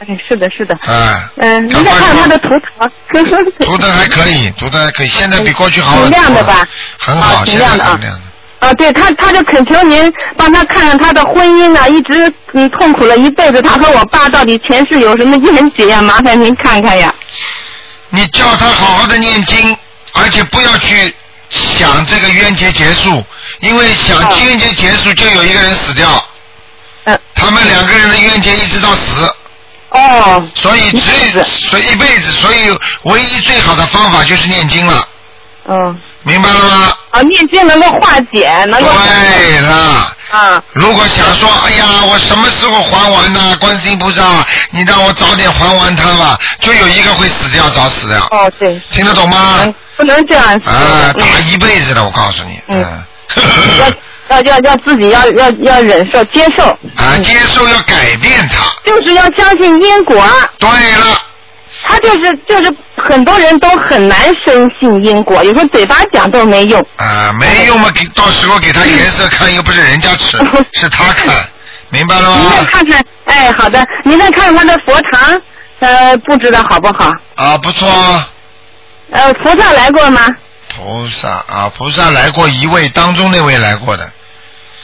[0.00, 0.74] 哎，是的，是的。
[0.82, 1.30] 啊。
[1.36, 2.90] 嗯，您再看看他的图腾。
[3.61, 6.18] 图腾还可以，图腾还可以，现在比过去好挺很多。
[6.20, 6.66] 亮的吧？
[6.98, 8.66] 很好，挺亮的啊很亮的。
[8.66, 16.00] 啊，对他，他就恳求您帮他看看他的婚姻呢，一直嗯痛苦了一辈子，他和我爸到底前世有什么冤结呀？
[16.00, 17.14] 麻烦您看看呀。
[18.09, 19.76] 你叫他好好的念经，
[20.12, 21.14] 而且不要去
[21.55, 23.24] 想这个冤结结束，
[23.61, 26.24] 因为想冤结结束就有一个人死掉。
[27.05, 27.18] 嗯。
[27.34, 29.34] 他们两个人的冤结一直到死。
[29.90, 30.44] 哦。
[30.55, 35.09] 所以只所以一辈子，所以唯一最好的方法就是念经了。
[35.68, 36.00] 嗯。
[36.22, 36.96] 明白了吗？
[37.11, 38.88] 啊，念经能够化解，能够。
[38.88, 40.16] 对了。
[40.30, 40.62] 啊。
[40.72, 43.57] 如果想说，哎呀，我什么时候还完呢？
[43.61, 48.18] 观世音菩萨，你让我早点还完他吧，就有一个会死掉，早死掉。
[48.30, 48.80] 哦，对。
[48.90, 49.72] 听得懂吗？
[49.97, 50.72] 不能这样说。
[50.72, 52.61] 啊，打一辈子了，我告诉你。
[52.68, 53.05] 嗯。
[54.28, 56.64] 要要要自己要要要忍受接受。
[56.97, 58.64] 啊，接受要改变它。
[58.84, 60.24] 就是要相信因果。
[60.59, 61.20] 对了。
[61.86, 66.80] 他就是就是很多人都很难深信因果，有时候嘴巴讲都没用。
[66.97, 70.38] 啊，没用嘛，给到时候给他颜色看，又不是人家吃，
[70.72, 71.34] 是他看，
[71.90, 72.36] 明白了吗？
[72.40, 75.42] 您再看看，哎，好的，您再看看他的佛堂，
[75.80, 77.11] 呃，布置的好不好？
[77.34, 77.86] 啊，不错。
[79.15, 80.27] 呃，菩萨来过吗？
[80.69, 84.11] 菩萨啊，菩萨来过一位，当中那位来过的，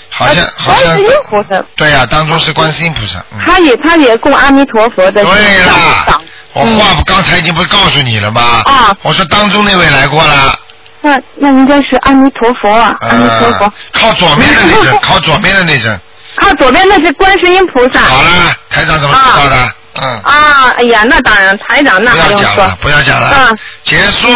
[0.09, 3.19] 好像好像观世音菩萨，对呀、当中是观世音菩萨。
[3.33, 5.25] 嗯他也他也供阿弥陀佛的。
[5.25, 6.21] 对啦，
[6.53, 8.63] 我话不刚才已经不是告诉你了吗？
[8.67, 8.97] 啊。
[9.03, 10.57] 我说当中那位来过了，
[11.01, 16.01] 那那应该是阿弥陀佛啊，阿弥陀佛呃。，靠左边的那阵，靠左边的那阵。
[16.41, 17.99] 靠左边那是观世音菩萨。
[17.99, 18.31] 好了，
[18.71, 19.75] 台长怎么知道的？
[20.01, 22.79] 嗯，啊，哎呀，那当然，台长那不还用说要讲了，。
[22.81, 24.33] 不要讲了嗯，结束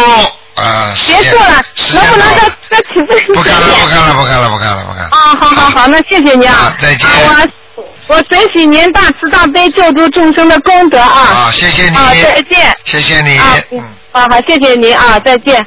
[0.55, 0.93] 啊。
[0.95, 1.63] 结束了，
[1.93, 5.09] 能不能再再请问不看了，不看了，不看了，不看了，不看了。
[5.11, 6.75] 啊，好好好，那谢谢您啊。
[6.79, 7.41] 再见啊
[7.75, 11.47] 我我随喜您大慈大悲救助众生的功德啊。
[11.47, 12.77] 啊，谢谢你，啊，再见。
[12.85, 13.37] 谢谢你。
[13.37, 15.65] 啊，嗯啊，好，谢谢您啊，再见。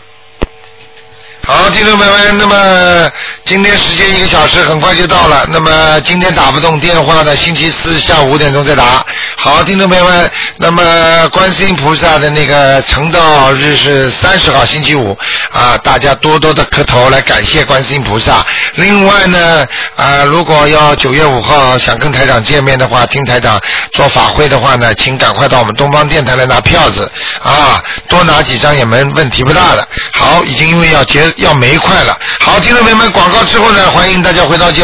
[1.50, 3.10] 好，听众朋友们，那么
[3.46, 5.46] 今天时间一个小时很快就到了。
[5.50, 9.02] 那么今天打不动电话的，星期四下午五点钟再打。
[9.34, 15.16] 好，听众朋友们，那么观世音菩萨的那个成道日是三十号星期五
[15.50, 18.44] 啊，大家多多的磕头来感谢观世音菩萨。
[18.74, 23.58] 另外呢，啊，如果要九月五号想跟台长见面的话，听台长
[23.92, 27.10] 做法会的话呢，请赶快到我们东方电台来拿票子
[27.42, 29.88] 啊，多拿几张也没问题不大的。
[30.12, 32.16] 好，已经因为要结要没快了。
[32.40, 34.76] 好，听众朋友们，广告之后呢，欢迎大家回到节目。